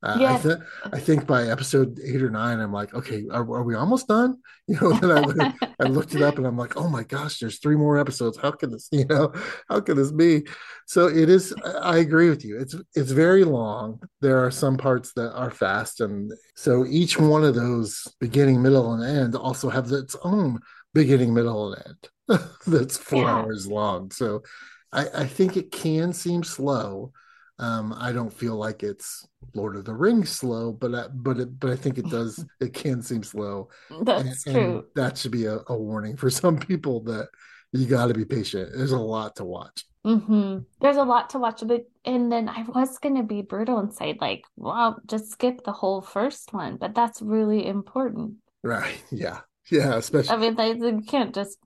uh, 0.03 0.17
I, 0.27 0.37
th- 0.37 0.57
I 0.93 0.99
think 0.99 1.25
by 1.25 1.47
episode 1.47 1.99
eight 2.03 2.21
or 2.21 2.29
nine, 2.29 2.59
I'm 2.59 2.71
like, 2.71 2.93
okay, 2.93 3.25
are, 3.31 3.41
are 3.41 3.63
we 3.63 3.75
almost 3.75 4.07
done? 4.07 4.37
You 4.69 4.77
know, 4.81 4.91
then 4.91 5.39
I, 5.39 5.53
I 5.79 5.87
looked 5.87 6.13
it 6.13 6.21
up 6.21 6.37
and 6.37 6.45
I'm 6.45 6.57
like, 6.57 6.75
oh 6.75 6.89
my 6.89 7.03
gosh, 7.03 7.39
there's 7.39 7.59
three 7.59 7.77
more 7.77 7.97
episodes. 7.97 8.37
How 8.37 8.51
can 8.51 8.69
this, 8.71 8.89
you 8.91 9.05
know, 9.05 9.31
how 9.69 9.79
could 9.79 9.95
this 9.95 10.11
be? 10.11 10.45
So 10.87 11.07
it 11.07 11.29
is. 11.29 11.55
I 11.81 11.99
agree 11.99 12.29
with 12.29 12.43
you. 12.43 12.59
It's 12.59 12.75
it's 12.93 13.11
very 13.11 13.45
long. 13.45 14.01
There 14.19 14.43
are 14.45 14.51
some 14.51 14.75
parts 14.75 15.13
that 15.13 15.31
are 15.31 15.51
fast, 15.51 16.01
and 16.01 16.33
so 16.57 16.85
each 16.85 17.17
one 17.17 17.45
of 17.45 17.55
those 17.55 18.09
beginning, 18.19 18.61
middle, 18.61 18.93
and 18.93 19.03
end 19.05 19.35
also 19.37 19.69
have 19.69 19.89
its 19.93 20.17
own 20.21 20.59
beginning, 20.93 21.33
middle, 21.33 21.73
and 21.73 21.83
end. 21.87 22.41
That's 22.67 22.97
four 22.97 23.23
yeah. 23.23 23.35
hours 23.35 23.67
long. 23.67 24.11
So 24.11 24.43
I, 24.91 25.07
I 25.15 25.25
think 25.27 25.55
it 25.55 25.71
can 25.71 26.11
seem 26.11 26.43
slow 26.43 27.13
um, 27.59 27.93
I 27.97 28.11
don't 28.11 28.31
feel 28.31 28.55
like 28.55 28.83
it's 28.83 29.27
Lord 29.55 29.75
of 29.75 29.85
the 29.85 29.93
Rings 29.93 30.29
slow, 30.29 30.71
but 30.71 30.93
I, 30.93 31.07
but 31.07 31.39
it, 31.39 31.59
but 31.59 31.71
I 31.71 31.75
think 31.75 31.97
it 31.97 32.09
does. 32.09 32.45
It 32.59 32.73
can 32.73 33.01
seem 33.01 33.23
slow. 33.23 33.69
That's 34.01 34.45
and, 34.45 34.55
true. 34.55 34.75
And 34.77 34.83
that 34.95 35.17
should 35.17 35.31
be 35.31 35.45
a, 35.45 35.59
a, 35.67 35.77
warning 35.77 36.17
for 36.17 36.29
some 36.29 36.57
people 36.57 37.01
that 37.03 37.29
you 37.71 37.85
got 37.85 38.07
to 38.07 38.13
be 38.13 38.25
patient. 38.25 38.71
There's 38.75 38.91
a 38.91 38.99
lot 38.99 39.35
to 39.37 39.45
watch. 39.45 39.85
Mm-hmm. 40.05 40.59
There's 40.81 40.97
a 40.97 41.03
lot 41.03 41.31
to 41.31 41.39
watch, 41.39 41.63
but 41.65 41.85
and 42.05 42.31
then 42.31 42.47
I 42.47 42.63
was 42.63 42.97
gonna 42.99 43.23
be 43.23 43.41
brutal 43.41 43.79
and 43.79 43.93
say 43.93 44.17
like, 44.21 44.43
well, 44.55 44.99
just 45.05 45.31
skip 45.31 45.63
the 45.63 45.73
whole 45.73 46.01
first 46.01 46.53
one, 46.53 46.77
but 46.77 46.95
that's 46.95 47.21
really 47.21 47.65
important. 47.65 48.35
Right. 48.63 49.01
Yeah. 49.11 49.39
Yeah. 49.69 49.95
Especially. 49.95 50.29
I 50.29 50.37
mean, 50.37 50.55
they, 50.55 50.73
they 50.73 51.01
can't 51.01 51.35
just 51.35 51.57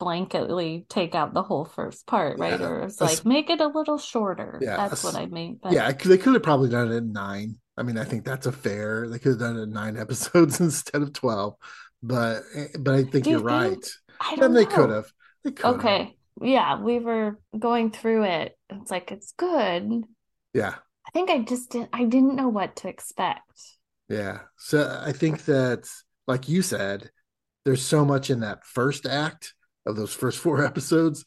blanketly 0.00 0.88
take 0.88 1.14
out 1.14 1.34
the 1.34 1.42
whole 1.42 1.64
first 1.64 2.06
part, 2.06 2.38
right? 2.38 2.60
Or 2.60 2.82
it's 2.82 3.00
like 3.00 3.24
make 3.24 3.50
it 3.50 3.60
a 3.60 3.68
little 3.68 3.98
shorter. 3.98 4.58
Yeah, 4.60 4.76
that's 4.76 5.04
what 5.04 5.14
I 5.14 5.26
mean. 5.26 5.58
But... 5.62 5.72
Yeah, 5.72 5.92
they 5.92 6.18
could 6.18 6.34
have 6.34 6.42
probably 6.42 6.70
done 6.70 6.90
it 6.90 6.96
in 6.96 7.12
nine. 7.12 7.56
I 7.76 7.82
mean, 7.82 7.98
I 7.98 8.04
think 8.04 8.24
that's 8.24 8.46
a 8.46 8.52
fair. 8.52 9.08
They 9.08 9.18
could 9.18 9.32
have 9.32 9.38
done 9.38 9.58
it 9.58 9.62
in 9.62 9.70
nine 9.70 9.96
episodes 9.96 10.60
instead 10.60 11.02
of 11.02 11.12
twelve. 11.12 11.54
But 12.02 12.42
eh, 12.54 12.68
but 12.78 12.94
I 12.94 13.04
think 13.04 13.24
Do 13.24 13.30
you're 13.30 13.40
you 13.40 13.46
right. 13.46 13.70
Think? 13.70 13.84
I 14.20 14.36
don't 14.36 14.54
they 14.54 14.66
could 14.66 14.90
have. 14.90 15.12
Okay. 15.64 16.16
Yeah, 16.42 16.80
we 16.80 16.98
were 16.98 17.38
going 17.58 17.90
through 17.90 18.24
it. 18.24 18.56
It's 18.70 18.90
like 18.90 19.12
it's 19.12 19.32
good. 19.32 20.04
Yeah. 20.54 20.74
I 21.06 21.10
think 21.12 21.30
I 21.30 21.38
just 21.40 21.70
didn't. 21.70 21.90
I 21.92 22.04
didn't 22.04 22.36
know 22.36 22.48
what 22.48 22.76
to 22.76 22.88
expect. 22.88 23.40
Yeah. 24.08 24.40
So 24.56 25.00
I 25.04 25.12
think 25.12 25.44
that 25.44 25.88
like 26.26 26.48
you 26.48 26.62
said, 26.62 27.10
there's 27.64 27.82
so 27.82 28.04
much 28.04 28.30
in 28.30 28.40
that 28.40 28.64
first 28.64 29.06
act 29.06 29.54
of 29.86 29.96
those 29.96 30.12
first 30.12 30.38
four 30.38 30.64
episodes 30.64 31.24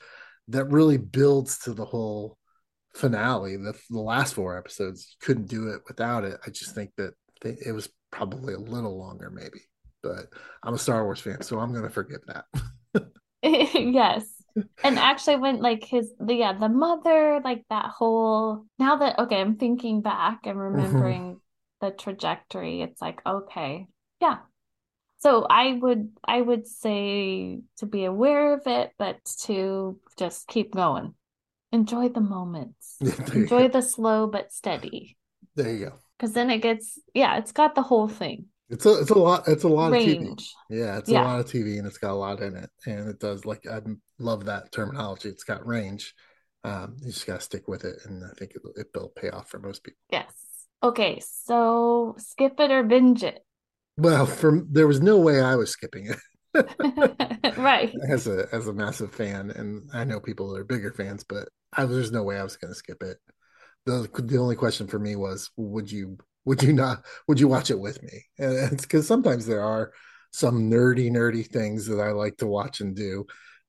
that 0.49 0.65
really 0.65 0.97
builds 0.97 1.59
to 1.59 1.73
the 1.73 1.85
whole 1.85 2.37
finale. 2.93 3.57
The, 3.57 3.73
the 3.89 3.99
last 3.99 4.33
four 4.33 4.57
episodes 4.57 5.15
couldn't 5.21 5.47
do 5.47 5.69
it 5.69 5.81
without 5.87 6.23
it. 6.23 6.39
I 6.45 6.49
just 6.49 6.75
think 6.75 6.91
that 6.97 7.13
they, 7.41 7.57
it 7.65 7.71
was 7.71 7.89
probably 8.11 8.53
a 8.53 8.59
little 8.59 8.97
longer, 8.97 9.29
maybe. 9.29 9.61
But 10.01 10.27
I'm 10.63 10.73
a 10.73 10.77
Star 10.77 11.03
Wars 11.03 11.21
fan, 11.21 11.41
so 11.41 11.59
I'm 11.59 11.71
going 11.71 11.83
to 11.85 11.89
forgive 11.89 12.21
that. 12.27 12.45
yes. 13.43 14.25
And 14.83 14.99
actually, 14.99 15.37
when 15.37 15.61
like 15.61 15.83
his 15.83 16.13
the 16.19 16.35
yeah 16.35 16.53
the 16.53 16.69
mother 16.69 17.41
like 17.43 17.63
that 17.71 17.87
whole 17.87 18.65
now 18.77 18.97
that 18.97 19.17
okay 19.17 19.41
I'm 19.41 19.55
thinking 19.55 20.01
back 20.01 20.41
and 20.45 20.57
mm-hmm. 20.57 20.75
remembering 20.75 21.21
mm-hmm. 21.21 21.85
the 21.85 21.91
trajectory, 21.91 22.81
it's 22.81 23.01
like 23.01 23.19
okay 23.25 23.87
yeah 24.21 24.37
so 25.23 25.45
i 25.49 25.73
would 25.81 26.09
i 26.25 26.39
would 26.39 26.67
say 26.67 27.59
to 27.77 27.85
be 27.85 28.03
aware 28.05 28.53
of 28.53 28.61
it 28.65 28.91
but 28.97 29.23
to 29.39 29.99
just 30.17 30.47
keep 30.47 30.73
going 30.73 31.13
enjoy 31.71 32.09
the 32.09 32.21
moments 32.21 32.97
enjoy 33.33 33.67
the 33.67 33.81
slow 33.81 34.27
but 34.27 34.51
steady 34.51 35.17
there 35.55 35.73
you 35.73 35.85
go 35.85 35.93
because 36.17 36.33
then 36.33 36.49
it 36.49 36.59
gets 36.59 36.99
yeah 37.13 37.37
it's 37.37 37.51
got 37.51 37.73
the 37.73 37.81
whole 37.81 38.07
thing 38.07 38.45
it's 38.69 38.85
a 38.85 38.99
it's 38.99 39.11
a 39.11 39.15
lot 39.15 39.47
it's 39.47 39.63
a 39.63 39.67
lot 39.67 39.91
Range. 39.91 40.07
of 40.07 40.37
TV. 40.37 40.45
Yeah, 40.69 40.97
it's 40.97 41.11
yeah. 41.11 41.23
a 41.23 41.25
lot 41.25 41.39
of 41.41 41.45
TV 41.45 41.77
and 41.77 41.85
it's 41.85 41.99
got 41.99 42.11
a 42.11 42.15
lot 42.15 42.41
in 42.41 42.55
it. 42.55 42.69
And 42.87 43.07
it 43.09 43.19
does 43.19 43.45
like 43.45 43.67
I 43.67 43.81
love 44.17 44.45
that 44.45 44.71
terminology. 44.71 45.29
It's 45.29 45.43
got 45.43 45.67
range. 45.67 46.13
Um, 46.63 46.95
you 47.01 47.11
just 47.11 47.27
gotta 47.27 47.41
stick 47.41 47.67
with 47.67 47.83
it, 47.83 47.97
and 48.05 48.23
I 48.23 48.29
think 48.39 48.53
it'll, 48.55 48.73
it'll 48.77 49.09
pay 49.09 49.29
off 49.29 49.49
for 49.49 49.59
most 49.59 49.83
people. 49.83 49.99
Yes. 50.09 50.31
Okay, 50.81 51.21
so 51.21 52.15
skip 52.17 52.59
it 52.59 52.71
or 52.71 52.83
binge 52.83 53.23
it. 53.23 53.45
Well, 53.97 54.25
from 54.25 54.67
there 54.71 54.87
was 54.87 55.01
no 55.01 55.17
way 55.19 55.41
I 55.41 55.55
was 55.55 55.71
skipping 55.71 56.07
it. 56.07 56.17
right. 57.57 57.93
As 58.09 58.27
a 58.27 58.47
as 58.51 58.67
a 58.67 58.73
massive 58.73 59.13
fan, 59.13 59.51
and 59.51 59.89
I 59.93 60.03
know 60.03 60.19
people 60.19 60.53
that 60.53 60.59
are 60.59 60.65
bigger 60.65 60.91
fans, 60.91 61.23
but 61.23 61.49
I 61.75 61.85
there's 61.85 62.11
no 62.11 62.23
way 62.23 62.37
I 62.37 62.43
was 62.43 62.57
going 62.57 62.71
to 62.71 62.77
skip 62.77 63.01
it. 63.01 63.17
The 63.85 64.07
the 64.23 64.37
only 64.37 64.55
question 64.55 64.87
for 64.87 64.99
me 64.99 65.15
was, 65.15 65.49
would 65.57 65.91
you 65.91 66.17
would 66.45 66.61
you 66.61 66.73
not 66.73 67.05
would 67.27 67.39
you 67.39 67.47
watch 67.47 67.71
it 67.71 67.79
with 67.79 68.01
me? 68.03 68.25
And 68.37 68.53
it's 68.73 68.83
because 68.83 69.07
sometimes 69.07 69.45
there 69.45 69.63
are 69.63 69.91
some 70.31 70.69
nerdy 70.69 71.11
nerdy 71.11 71.45
things 71.45 71.87
that 71.87 71.99
I 71.99 72.11
like 72.11 72.37
to 72.37 72.47
watch 72.47 72.81
and 72.81 72.95
do 72.95 73.25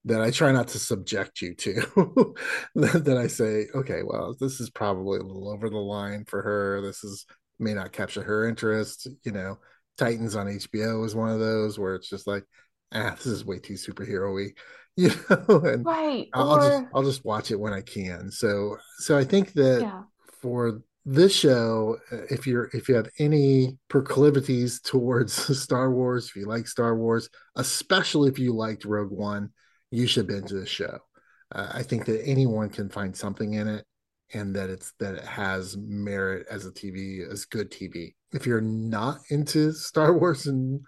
that 0.06 0.20
I 0.20 0.30
try 0.30 0.52
not 0.52 0.68
to 0.68 0.78
subject 0.78 1.40
you 1.40 1.54
to. 1.54 2.34
that 2.74 3.16
I 3.18 3.26
say, 3.26 3.66
okay, 3.74 4.02
well, 4.04 4.36
this 4.38 4.60
is 4.60 4.70
probably 4.70 5.18
a 5.18 5.22
little 5.22 5.48
over 5.50 5.70
the 5.70 5.78
line 5.78 6.24
for 6.26 6.42
her. 6.42 6.82
This 6.82 7.02
is 7.04 7.26
may 7.58 7.72
not 7.74 7.92
capture 7.92 8.22
her 8.22 8.46
interest. 8.46 9.08
You 9.24 9.32
know, 9.32 9.58
Titans 9.96 10.36
on 10.36 10.46
HBO 10.46 11.04
is 11.04 11.14
one 11.14 11.30
of 11.30 11.40
those 11.40 11.78
where 11.78 11.94
it's 11.94 12.08
just 12.08 12.26
like, 12.26 12.44
ah, 12.92 13.14
this 13.16 13.26
is 13.26 13.44
way 13.44 13.58
too 13.58 13.74
superhero-y, 13.74 14.52
you 14.96 15.10
know. 15.28 15.60
And 15.60 15.84
right. 15.84 16.28
I'll, 16.32 16.54
or... 16.54 16.60
just 16.60 16.84
I'll 16.94 17.02
just 17.02 17.24
watch 17.24 17.50
it 17.50 17.60
when 17.60 17.72
I 17.72 17.80
can. 17.80 18.30
So 18.30 18.76
so 18.98 19.16
I 19.16 19.24
think 19.24 19.52
that 19.54 19.80
yeah. 19.82 20.02
for 20.40 20.80
this 21.04 21.34
show, 21.34 21.98
if 22.30 22.46
you're 22.46 22.70
if 22.72 22.88
you 22.88 22.94
have 22.94 23.08
any 23.18 23.78
proclivities 23.88 24.80
towards 24.80 25.32
Star 25.62 25.90
Wars, 25.90 26.28
if 26.28 26.36
you 26.36 26.46
like 26.46 26.66
Star 26.66 26.96
Wars, 26.96 27.28
especially 27.56 28.30
if 28.30 28.38
you 28.38 28.54
liked 28.54 28.84
Rogue 28.84 29.12
One, 29.12 29.50
you 29.90 30.06
should 30.06 30.26
binge 30.26 30.50
this 30.50 30.68
show. 30.68 30.98
Uh, 31.52 31.70
I 31.72 31.82
think 31.82 32.06
that 32.06 32.26
anyone 32.26 32.70
can 32.70 32.88
find 32.88 33.14
something 33.14 33.54
in 33.54 33.68
it, 33.68 33.84
and 34.34 34.54
that 34.56 34.68
it's 34.68 34.92
that 34.98 35.14
it 35.14 35.24
has 35.24 35.76
merit 35.76 36.46
as 36.50 36.66
a 36.66 36.72
TV, 36.72 37.30
as 37.30 37.44
good 37.44 37.70
TV. 37.70 38.14
If 38.32 38.46
you're 38.46 38.60
not 38.60 39.18
into 39.30 39.72
Star 39.72 40.12
Wars 40.18 40.46
and 40.46 40.80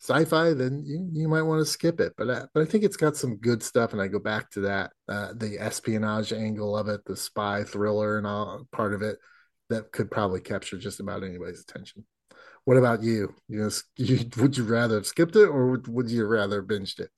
sci-fi, 0.00 0.52
then 0.54 0.82
you, 0.84 1.08
you 1.12 1.28
might 1.28 1.42
want 1.42 1.60
to 1.60 1.66
skip 1.66 2.00
it. 2.00 2.14
But 2.16 2.30
uh, 2.30 2.46
but 2.52 2.62
I 2.62 2.66
think 2.66 2.84
it's 2.84 2.96
got 2.96 3.16
some 3.16 3.36
good 3.36 3.62
stuff, 3.62 3.92
and 3.92 4.02
I 4.02 4.08
go 4.08 4.18
back 4.18 4.50
to 4.52 4.60
that 4.60 4.90
uh, 5.08 5.28
the 5.36 5.58
espionage 5.58 6.32
angle 6.32 6.76
of 6.76 6.88
it, 6.88 7.04
the 7.04 7.16
spy 7.16 7.64
thriller, 7.64 8.18
and 8.18 8.26
all 8.26 8.66
part 8.72 8.94
of 8.94 9.02
it 9.02 9.18
that 9.68 9.92
could 9.92 10.10
probably 10.10 10.40
capture 10.40 10.78
just 10.78 11.00
about 11.00 11.22
anybody's 11.22 11.62
attention. 11.62 12.04
What 12.64 12.76
about 12.76 13.02
you? 13.02 13.34
You 13.48 13.60
know, 13.60 13.70
you, 13.96 14.18
would 14.38 14.56
you 14.56 14.64
rather 14.64 14.96
have 14.96 15.06
skipped 15.06 15.36
it, 15.36 15.48
or 15.48 15.70
would, 15.70 15.88
would 15.88 16.10
you 16.10 16.26
rather 16.26 16.62
binged 16.62 17.00
it? 17.00 17.10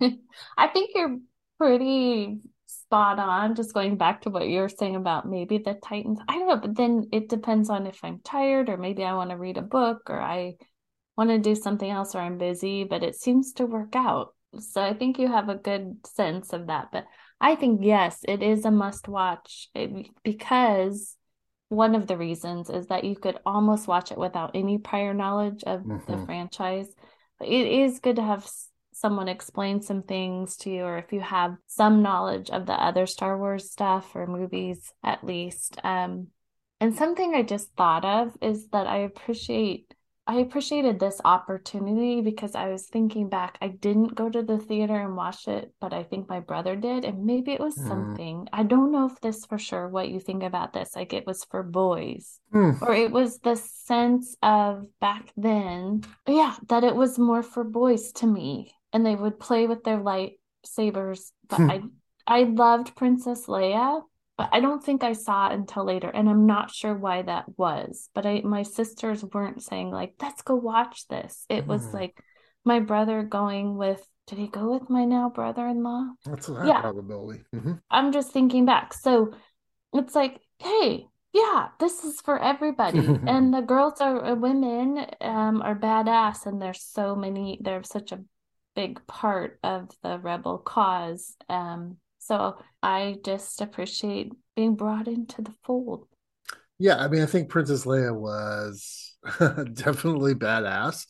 I 0.58 0.68
think 0.68 0.90
you're 0.94 1.18
pretty 1.58 2.40
spot 2.70 3.18
on. 3.18 3.54
Just 3.54 3.74
going 3.74 3.96
back 3.96 4.22
to 4.22 4.30
what 4.30 4.48
you 4.48 4.60
were 4.60 4.68
saying 4.68 4.96
about 4.96 5.28
maybe 5.28 5.58
the 5.58 5.74
Titans. 5.74 6.18
I 6.28 6.38
don't 6.38 6.48
know, 6.48 6.56
but 6.56 6.76
then 6.76 7.08
it 7.12 7.28
depends 7.28 7.70
on 7.70 7.86
if 7.86 7.98
I'm 8.02 8.20
tired 8.20 8.68
or 8.68 8.76
maybe 8.76 9.04
I 9.04 9.14
want 9.14 9.30
to 9.30 9.36
read 9.36 9.56
a 9.56 9.62
book 9.62 10.08
or 10.08 10.20
I 10.20 10.54
want 11.16 11.30
to 11.30 11.38
do 11.38 11.54
something 11.54 11.90
else 11.90 12.14
or 12.14 12.18
I'm 12.18 12.38
busy, 12.38 12.84
but 12.84 13.02
it 13.02 13.14
seems 13.14 13.52
to 13.54 13.66
work 13.66 13.94
out. 13.94 14.34
So 14.58 14.82
I 14.82 14.94
think 14.94 15.18
you 15.18 15.28
have 15.28 15.48
a 15.48 15.54
good 15.54 16.06
sense 16.06 16.52
of 16.52 16.68
that. 16.68 16.88
But 16.92 17.04
I 17.40 17.54
think, 17.54 17.80
yes, 17.82 18.18
it 18.26 18.42
is 18.42 18.64
a 18.64 18.70
must 18.70 19.08
watch 19.08 19.68
because 20.24 21.16
one 21.68 21.94
of 21.94 22.06
the 22.06 22.16
reasons 22.16 22.68
is 22.68 22.88
that 22.88 23.04
you 23.04 23.14
could 23.14 23.38
almost 23.46 23.86
watch 23.86 24.10
it 24.10 24.18
without 24.18 24.50
any 24.54 24.78
prior 24.78 25.14
knowledge 25.14 25.62
of 25.64 25.80
mm-hmm. 25.82 26.10
the 26.10 26.24
franchise. 26.26 26.88
But 27.38 27.48
it 27.48 27.66
is 27.66 28.00
good 28.00 28.16
to 28.16 28.22
have 28.22 28.46
someone 29.00 29.28
explain 29.28 29.80
some 29.80 30.02
things 30.02 30.56
to 30.58 30.70
you, 30.70 30.82
or 30.82 30.98
if 30.98 31.12
you 31.12 31.20
have 31.20 31.56
some 31.66 32.02
knowledge 32.02 32.50
of 32.50 32.66
the 32.66 32.72
other 32.72 33.06
Star 33.06 33.38
Wars 33.38 33.70
stuff 33.70 34.14
or 34.14 34.26
movies 34.26 34.92
at 35.02 35.24
least. 35.24 35.78
Um, 35.82 36.28
and 36.80 36.94
something 36.94 37.34
I 37.34 37.42
just 37.42 37.72
thought 37.76 38.04
of 38.04 38.36
is 38.40 38.68
that 38.68 38.86
I 38.86 38.98
appreciate 38.98 39.94
I 40.30 40.34
appreciated 40.36 41.00
this 41.00 41.20
opportunity 41.24 42.20
because 42.20 42.54
I 42.54 42.68
was 42.68 42.86
thinking 42.86 43.28
back. 43.28 43.58
I 43.60 43.66
didn't 43.66 44.14
go 44.14 44.30
to 44.30 44.44
the 44.44 44.58
theater 44.58 44.94
and 44.94 45.16
watch 45.16 45.48
it, 45.48 45.74
but 45.80 45.92
I 45.92 46.04
think 46.04 46.28
my 46.28 46.38
brother 46.38 46.76
did. 46.76 47.04
And 47.04 47.24
maybe 47.24 47.50
it 47.50 47.58
was 47.58 47.76
mm. 47.76 47.88
something. 47.88 48.46
I 48.52 48.62
don't 48.62 48.92
know 48.92 49.06
if 49.06 49.20
this 49.20 49.44
for 49.44 49.58
sure 49.58 49.88
what 49.88 50.08
you 50.08 50.20
think 50.20 50.44
about 50.44 50.72
this. 50.72 50.94
Like 50.94 51.12
it 51.12 51.26
was 51.26 51.44
for 51.50 51.64
boys, 51.64 52.38
mm. 52.54 52.80
or 52.80 52.94
it 52.94 53.10
was 53.10 53.40
the 53.40 53.56
sense 53.56 54.36
of 54.40 54.86
back 55.00 55.32
then, 55.36 56.04
yeah, 56.28 56.54
that 56.68 56.84
it 56.84 56.94
was 56.94 57.18
more 57.18 57.42
for 57.42 57.64
boys 57.64 58.12
to 58.12 58.26
me. 58.28 58.72
And 58.92 59.04
they 59.04 59.14
would 59.14 59.38
play 59.38 59.66
with 59.66 59.84
their 59.84 59.98
lightsabers. 59.98 61.30
But 61.48 61.56
hmm. 61.56 61.70
I, 61.70 61.82
I 62.26 62.42
loved 62.44 62.96
Princess 62.96 63.46
Leia, 63.46 64.02
but 64.40 64.48
I 64.52 64.60
don't 64.60 64.82
think 64.82 65.04
I 65.04 65.12
saw 65.12 65.50
it 65.50 65.54
until 65.54 65.84
later, 65.84 66.08
and 66.08 66.26
I'm 66.26 66.46
not 66.46 66.70
sure 66.70 66.94
why 66.94 67.20
that 67.20 67.44
was. 67.58 68.08
But 68.14 68.24
I, 68.24 68.40
my 68.40 68.62
sisters 68.62 69.22
weren't 69.22 69.62
saying 69.62 69.90
like, 69.90 70.14
"Let's 70.22 70.40
go 70.40 70.54
watch 70.54 71.06
this." 71.08 71.44
It 71.50 71.66
was 71.66 71.86
mm. 71.86 71.92
like 71.92 72.22
my 72.64 72.80
brother 72.80 73.22
going 73.22 73.76
with. 73.76 74.02
Did 74.26 74.38
he 74.38 74.46
go 74.46 74.72
with 74.72 74.88
my 74.88 75.04
now 75.04 75.28
brother-in-law? 75.28 76.12
That's 76.24 76.48
a 76.48 76.54
high 76.54 76.68
yeah. 76.68 76.80
probability. 76.80 77.42
Mm-hmm. 77.54 77.72
I'm 77.90 78.12
just 78.12 78.30
thinking 78.30 78.64
back, 78.64 78.94
so 78.94 79.34
it's 79.92 80.14
like, 80.14 80.40
hey, 80.58 81.06
yeah, 81.32 81.68
this 81.78 82.04
is 82.04 82.20
for 82.20 82.38
everybody. 82.38 82.98
and 83.26 83.52
the 83.52 83.60
girls 83.60 84.00
are 84.00 84.24
uh, 84.24 84.34
women 84.36 85.04
um, 85.20 85.60
are 85.62 85.74
badass, 85.74 86.46
and 86.46 86.62
there's 86.62 86.82
so 86.82 87.14
many. 87.14 87.58
They're 87.60 87.82
such 87.82 88.12
a 88.12 88.20
big 88.74 89.04
part 89.06 89.58
of 89.62 89.90
the 90.02 90.18
rebel 90.18 90.58
cause. 90.58 91.36
Um, 91.48 91.96
so 92.18 92.58
I 92.82 93.16
just 93.24 93.60
appreciate 93.60 94.32
being 94.56 94.76
brought 94.76 95.08
into 95.08 95.42
the 95.42 95.54
fold. 95.64 96.06
Yeah, 96.78 96.96
I 96.96 97.08
mean, 97.08 97.22
I 97.22 97.26
think 97.26 97.48
Princess 97.48 97.84
Leia 97.84 98.14
was 98.14 99.14
definitely 99.74 100.34
badass, 100.34 101.06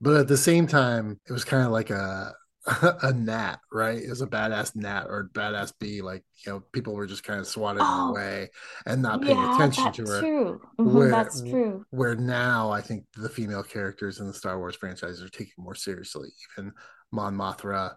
but 0.00 0.16
at 0.16 0.28
the 0.28 0.36
same 0.36 0.66
time, 0.66 1.18
it 1.28 1.32
was 1.32 1.44
kind 1.44 1.64
of 1.64 1.72
like 1.72 1.90
a 1.90 2.32
a 3.02 3.12
gnat, 3.12 3.60
right? 3.72 3.98
Is 3.98 4.20
a 4.20 4.26
badass 4.26 4.76
gnat 4.76 5.06
or 5.08 5.30
badass 5.32 5.72
bee. 5.78 6.02
Like 6.02 6.24
you 6.44 6.52
know, 6.52 6.60
people 6.72 6.94
were 6.94 7.06
just 7.06 7.24
kind 7.24 7.40
of 7.40 7.46
swatted 7.46 7.82
oh, 7.84 8.10
away 8.10 8.50
and 8.86 9.02
not 9.02 9.22
paying 9.22 9.38
yeah, 9.38 9.54
attention 9.54 9.92
to 9.92 10.02
her. 10.02 10.20
True, 10.20 10.60
mm-hmm, 10.78 10.96
where, 10.96 11.10
that's 11.10 11.40
true. 11.40 11.84
Where 11.90 12.16
now, 12.16 12.70
I 12.70 12.80
think 12.80 13.04
the 13.16 13.28
female 13.28 13.62
characters 13.62 14.20
in 14.20 14.26
the 14.26 14.34
Star 14.34 14.58
Wars 14.58 14.76
franchise 14.76 15.22
are 15.22 15.28
taken 15.28 15.54
more 15.58 15.74
seriously. 15.74 16.28
Even 16.58 16.72
Mon 17.12 17.34
Mothra, 17.34 17.94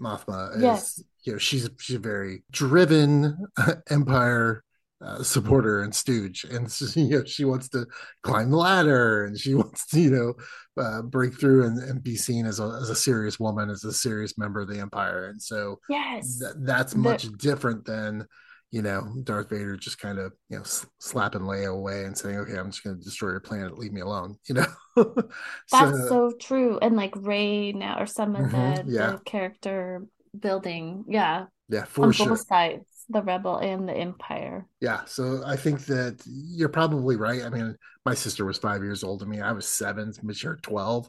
Mothma 0.00 0.56
is 0.56 0.62
yes 0.62 1.02
you 1.24 1.32
know 1.32 1.38
she's 1.38 1.68
she's 1.80 1.96
a 1.96 2.00
very 2.00 2.44
driven 2.50 3.36
empire 3.90 4.62
uh, 5.02 5.22
supporter 5.22 5.82
and 5.82 5.94
stooge 5.94 6.44
and 6.44 6.70
so, 6.72 6.98
you 6.98 7.18
know 7.18 7.24
she 7.24 7.44
wants 7.44 7.68
to 7.68 7.86
climb 8.22 8.50
the 8.50 8.56
ladder 8.56 9.24
and 9.24 9.38
she 9.38 9.54
wants 9.54 9.86
to 9.86 10.00
you 10.00 10.10
know 10.10 10.34
uh, 10.82 11.02
break 11.02 11.38
through 11.38 11.66
and, 11.66 11.78
and 11.78 12.02
be 12.02 12.16
seen 12.16 12.46
as 12.46 12.58
a, 12.58 12.78
as 12.80 12.90
a 12.90 12.96
serious 12.96 13.38
woman 13.38 13.70
as 13.70 13.84
a 13.84 13.92
serious 13.92 14.36
member 14.38 14.60
of 14.60 14.68
the 14.68 14.78
empire 14.78 15.26
and 15.26 15.40
so 15.40 15.78
yes 15.88 16.38
th- 16.38 16.52
that's 16.58 16.94
much 16.94 17.24
the- 17.24 17.36
different 17.36 17.84
than 17.84 18.26
you 18.70 18.82
know 18.82 19.06
darth 19.22 19.50
vader 19.50 19.76
just 19.76 19.98
kind 19.98 20.18
of 20.18 20.32
you 20.48 20.56
know 20.56 20.62
s- 20.62 20.86
slapping 20.98 21.42
leia 21.42 21.70
away 21.70 22.04
and 22.04 22.16
saying 22.16 22.38
okay 22.38 22.56
i'm 22.56 22.70
just 22.70 22.82
going 22.82 22.96
to 22.96 23.04
destroy 23.04 23.30
your 23.30 23.40
planet 23.40 23.78
leave 23.78 23.92
me 23.92 24.00
alone 24.00 24.36
you 24.48 24.54
know 24.54 24.66
that's 24.96 25.68
so, 25.70 26.08
so, 26.08 26.32
true 26.40 26.78
and 26.80 26.96
like 26.96 27.14
Rey 27.16 27.72
now 27.72 28.00
or 28.00 28.06
some 28.06 28.34
of 28.34 28.50
mm-hmm, 28.50 28.88
the, 28.88 28.92
yeah. 28.92 29.10
the 29.12 29.18
character 29.24 30.06
building. 30.38 31.04
Yeah. 31.08 31.46
Yeah, 31.68 31.84
for 31.84 32.06
on 32.06 32.12
sure. 32.12 32.28
both 32.28 32.46
sides, 32.46 32.84
the 33.08 33.22
rebel 33.22 33.58
and 33.58 33.88
the 33.88 33.94
empire. 33.94 34.66
Yeah. 34.80 35.02
So 35.06 35.42
I 35.44 35.56
think 35.56 35.84
that 35.86 36.22
you're 36.26 36.68
probably 36.68 37.16
right. 37.16 37.42
I 37.42 37.50
mean, 37.50 37.76
my 38.04 38.14
sister 38.14 38.44
was 38.44 38.58
five 38.58 38.82
years 38.82 39.04
old 39.04 39.20
to 39.20 39.26
me. 39.26 39.40
I 39.40 39.52
was 39.52 39.66
seven, 39.66 40.12
mature 40.22 40.58
12. 40.62 41.08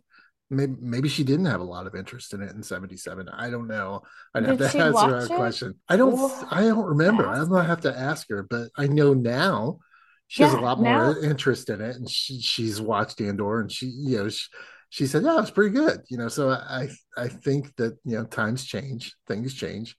Maybe, 0.49 0.75
maybe 0.79 1.09
she 1.09 1.23
didn't 1.23 1.47
have 1.47 1.61
a 1.61 1.65
lot 1.65 1.87
of 1.87 1.95
interest 1.95 2.33
in 2.33 2.41
it 2.41 2.53
in 2.53 2.61
77. 2.61 3.29
I 3.29 3.49
don't 3.49 3.67
know. 3.67 4.03
I'd 4.33 4.41
Did 4.41 4.59
have 4.59 4.71
to 4.71 4.79
answer 4.79 5.19
that 5.19 5.31
it? 5.31 5.35
question. 5.35 5.75
I 5.89 5.97
don't 5.97 6.13
oh, 6.15 6.47
I 6.51 6.61
don't 6.61 6.85
remember. 6.85 7.27
I'm 7.27 7.49
gonna 7.49 7.63
have 7.63 7.81
to 7.81 7.97
ask 7.97 8.29
her, 8.29 8.43
but 8.43 8.69
I 8.77 8.85
know 8.85 9.13
now 9.13 9.79
she 10.27 10.43
yeah, 10.43 10.49
has 10.49 10.57
a 10.57 10.61
lot 10.61 10.79
more 10.79 11.15
now... 11.15 11.21
interest 11.21 11.69
in 11.69 11.81
it 11.81 11.95
and 11.95 12.09
she, 12.09 12.39
she's 12.41 12.79
watched 12.79 13.21
Andor 13.21 13.61
and 13.61 13.71
she 13.71 13.87
you 13.87 14.17
know 14.17 14.29
she, 14.29 14.47
she 14.89 15.07
said, 15.07 15.23
"Yeah, 15.23 15.41
it's 15.41 15.51
pretty 15.51 15.73
good." 15.73 16.01
You 16.09 16.17
know, 16.17 16.27
so 16.27 16.51
I 16.51 16.89
I 17.17 17.27
think 17.27 17.75
that 17.75 17.97
you 18.05 18.17
know 18.17 18.23
times 18.23 18.63
change, 18.63 19.13
things 19.27 19.53
change, 19.53 19.95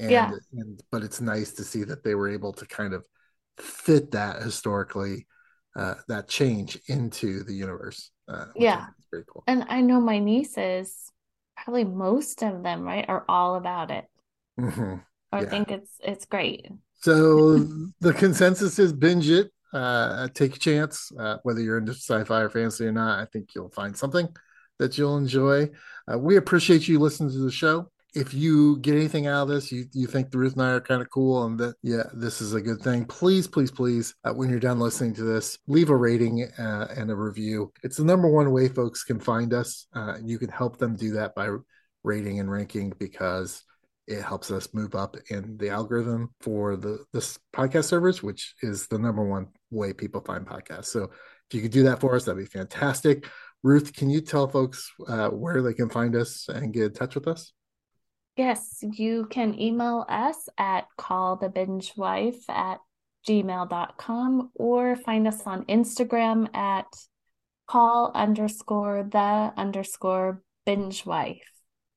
and, 0.00 0.10
yeah. 0.10 0.30
and 0.52 0.82
but 0.90 1.02
it's 1.02 1.20
nice 1.20 1.52
to 1.52 1.64
see 1.64 1.84
that 1.84 2.02
they 2.02 2.14
were 2.14 2.28
able 2.28 2.52
to 2.54 2.66
kind 2.66 2.94
of 2.94 3.04
fit 3.58 4.10
that 4.12 4.42
historically 4.42 5.26
uh, 5.76 5.94
that 6.08 6.28
change 6.28 6.78
into 6.86 7.44
the 7.44 7.54
universe. 7.54 8.10
Uh, 8.28 8.46
yeah, 8.56 8.86
very 9.10 9.24
cool. 9.26 9.44
And 9.46 9.64
I 9.68 9.80
know 9.80 10.00
my 10.00 10.18
nieces, 10.18 11.12
probably 11.56 11.84
most 11.84 12.42
of 12.42 12.62
them, 12.62 12.82
right, 12.82 13.04
are 13.08 13.24
all 13.28 13.54
about 13.54 13.90
it. 13.90 14.06
Mm-hmm. 14.58 14.96
I 15.32 15.42
yeah. 15.42 15.48
think 15.48 15.70
it's 15.70 15.90
it's 16.00 16.24
great. 16.24 16.66
So 17.02 17.58
the 18.00 18.12
consensus 18.12 18.78
is 18.78 18.92
binge 18.92 19.30
it 19.30 19.50
uh, 19.72 20.28
take 20.34 20.56
a 20.56 20.58
chance, 20.58 21.12
uh, 21.18 21.36
whether 21.42 21.60
you're 21.60 21.78
into 21.78 21.92
sci-fi 21.92 22.40
or 22.40 22.50
fantasy 22.50 22.86
or 22.86 22.92
not. 22.92 23.20
I 23.20 23.26
think 23.26 23.54
you'll 23.54 23.70
find 23.70 23.96
something 23.96 24.28
that 24.78 24.98
you'll 24.98 25.16
enjoy. 25.16 25.70
Uh, 26.10 26.18
we 26.18 26.36
appreciate 26.36 26.88
you 26.88 26.98
listening 26.98 27.30
to 27.30 27.38
the 27.38 27.50
show. 27.50 27.90
If 28.14 28.34
you 28.34 28.78
get 28.78 28.94
anything 28.94 29.26
out 29.26 29.42
of 29.42 29.48
this, 29.48 29.70
you, 29.70 29.86
you 29.92 30.06
think 30.06 30.28
Ruth 30.32 30.54
and 30.54 30.62
I 30.62 30.70
are 30.70 30.80
kind 30.80 31.02
of 31.02 31.10
cool 31.10 31.44
and 31.44 31.58
that, 31.58 31.76
yeah, 31.82 32.04
this 32.12 32.40
is 32.40 32.54
a 32.54 32.60
good 32.60 32.80
thing, 32.80 33.04
please, 33.04 33.46
please, 33.46 33.70
please, 33.70 34.14
uh, 34.24 34.32
when 34.32 34.50
you're 34.50 34.60
done 34.60 34.80
listening 34.80 35.14
to 35.14 35.22
this, 35.22 35.58
leave 35.66 35.90
a 35.90 35.96
rating 35.96 36.48
uh, 36.58 36.88
and 36.96 37.10
a 37.10 37.16
review. 37.16 37.72
It's 37.82 37.96
the 37.96 38.04
number 38.04 38.28
one 38.28 38.50
way 38.50 38.68
folks 38.68 39.04
can 39.04 39.20
find 39.20 39.52
us. 39.52 39.86
Uh, 39.94 40.16
you 40.24 40.38
can 40.38 40.50
help 40.50 40.78
them 40.78 40.96
do 40.96 41.12
that 41.12 41.34
by 41.34 41.50
rating 42.02 42.40
and 42.40 42.50
ranking 42.50 42.92
because 42.98 43.62
it 44.06 44.22
helps 44.22 44.50
us 44.50 44.74
move 44.74 44.94
up 44.94 45.16
in 45.28 45.56
the 45.58 45.70
algorithm 45.70 46.34
for 46.40 46.76
the 46.76 47.04
this 47.12 47.38
podcast 47.54 47.84
servers, 47.84 48.22
which 48.22 48.54
is 48.62 48.88
the 48.88 48.98
number 48.98 49.24
one 49.24 49.46
way 49.70 49.92
people 49.92 50.20
find 50.20 50.46
podcasts. 50.46 50.86
So 50.86 51.04
if 51.04 51.54
you 51.54 51.62
could 51.62 51.70
do 51.70 51.84
that 51.84 52.00
for 52.00 52.16
us, 52.16 52.24
that'd 52.24 52.42
be 52.42 52.44
fantastic. 52.44 53.26
Ruth, 53.62 53.92
can 53.92 54.10
you 54.10 54.20
tell 54.20 54.48
folks 54.48 54.90
uh, 55.06 55.28
where 55.28 55.62
they 55.62 55.74
can 55.74 55.90
find 55.90 56.16
us 56.16 56.48
and 56.48 56.72
get 56.72 56.84
in 56.84 56.92
touch 56.92 57.14
with 57.14 57.28
us? 57.28 57.52
Yes, 58.40 58.82
you 58.94 59.26
can 59.26 59.60
email 59.60 60.06
us 60.08 60.48
at 60.56 60.86
callthebingewife 60.98 62.48
at 62.48 62.78
gmail.com 63.28 64.50
or 64.54 64.96
find 64.96 65.28
us 65.28 65.42
on 65.44 65.66
Instagram 65.66 66.48
at 66.56 66.86
call 67.68 68.10
underscore 68.14 69.06
the 69.12 69.52
underscore 69.58 70.42
binge 70.64 71.04
wife. 71.04 71.50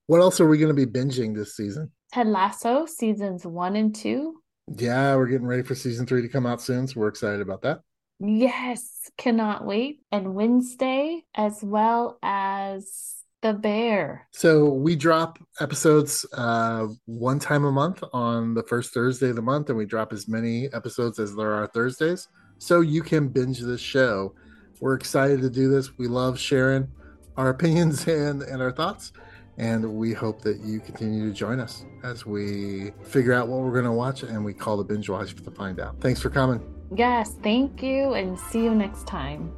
What 0.07 0.19
else 0.19 0.41
are 0.41 0.47
we 0.49 0.57
going 0.57 0.75
to 0.75 0.85
be 0.85 0.91
binging 0.99 1.33
this 1.33 1.55
season? 1.55 1.91
Ted 2.11 2.27
Lasso 2.27 2.87
seasons 2.87 3.45
one 3.45 3.77
and 3.77 3.95
two. 3.95 4.41
Yeah, 4.67 5.15
we're 5.15 5.27
getting 5.27 5.47
ready 5.47 5.63
for 5.63 5.75
season 5.75 6.05
three 6.05 6.23
to 6.23 6.27
come 6.27 6.45
out 6.45 6.61
soon, 6.61 6.87
so 6.87 6.99
we're 6.99 7.07
excited 7.07 7.39
about 7.39 7.61
that. 7.61 7.79
Yes, 8.19 9.09
cannot 9.17 9.65
wait. 9.65 10.01
And 10.11 10.35
Wednesday, 10.35 11.23
as 11.33 11.63
well 11.63 12.19
as 12.21 13.22
The 13.43 13.53
Bear. 13.53 14.25
So 14.31 14.69
we 14.69 14.95
drop 14.95 15.37
episodes 15.59 16.25
uh, 16.31 16.87
one 17.05 17.39
time 17.39 17.65
a 17.65 17.71
month 17.73 18.01
on 18.13 18.53
the 18.53 18.63
first 18.63 18.93
Thursday 18.93 19.29
of 19.29 19.35
the 19.35 19.41
month, 19.41 19.67
and 19.67 19.77
we 19.77 19.85
drop 19.85 20.13
as 20.13 20.29
many 20.29 20.71
episodes 20.73 21.19
as 21.19 21.35
there 21.35 21.51
are 21.51 21.67
Thursdays. 21.67 22.29
So 22.57 22.79
you 22.79 23.01
can 23.01 23.27
binge 23.27 23.59
this 23.59 23.81
show. 23.81 24.33
We're 24.79 24.95
excited 24.95 25.41
to 25.41 25.49
do 25.49 25.69
this. 25.69 25.97
We 25.97 26.07
love 26.07 26.39
sharing 26.39 26.87
our 27.35 27.49
opinions 27.55 28.07
and, 28.07 28.43
and 28.43 28.61
our 28.61 28.71
thoughts. 28.71 29.11
And 29.57 29.93
we 29.93 30.13
hope 30.13 30.41
that 30.43 30.61
you 30.61 30.79
continue 30.79 31.27
to 31.27 31.33
join 31.33 31.59
us 31.59 31.85
as 32.01 32.25
we 32.25 32.91
figure 33.03 33.33
out 33.33 33.49
what 33.49 33.59
we're 33.59 33.73
going 33.73 33.83
to 33.83 33.91
watch 33.91 34.23
and 34.23 34.43
we 34.43 34.53
call 34.53 34.77
the 34.77 34.85
binge 34.85 35.09
watch 35.09 35.35
to 35.35 35.51
find 35.51 35.81
out. 35.81 35.99
Thanks 35.99 36.21
for 36.21 36.29
coming. 36.29 36.63
Yes, 36.95 37.35
thank 37.43 37.83
you, 37.83 38.13
and 38.13 38.39
see 38.39 38.63
you 38.63 38.73
next 38.73 39.05
time. 39.05 39.51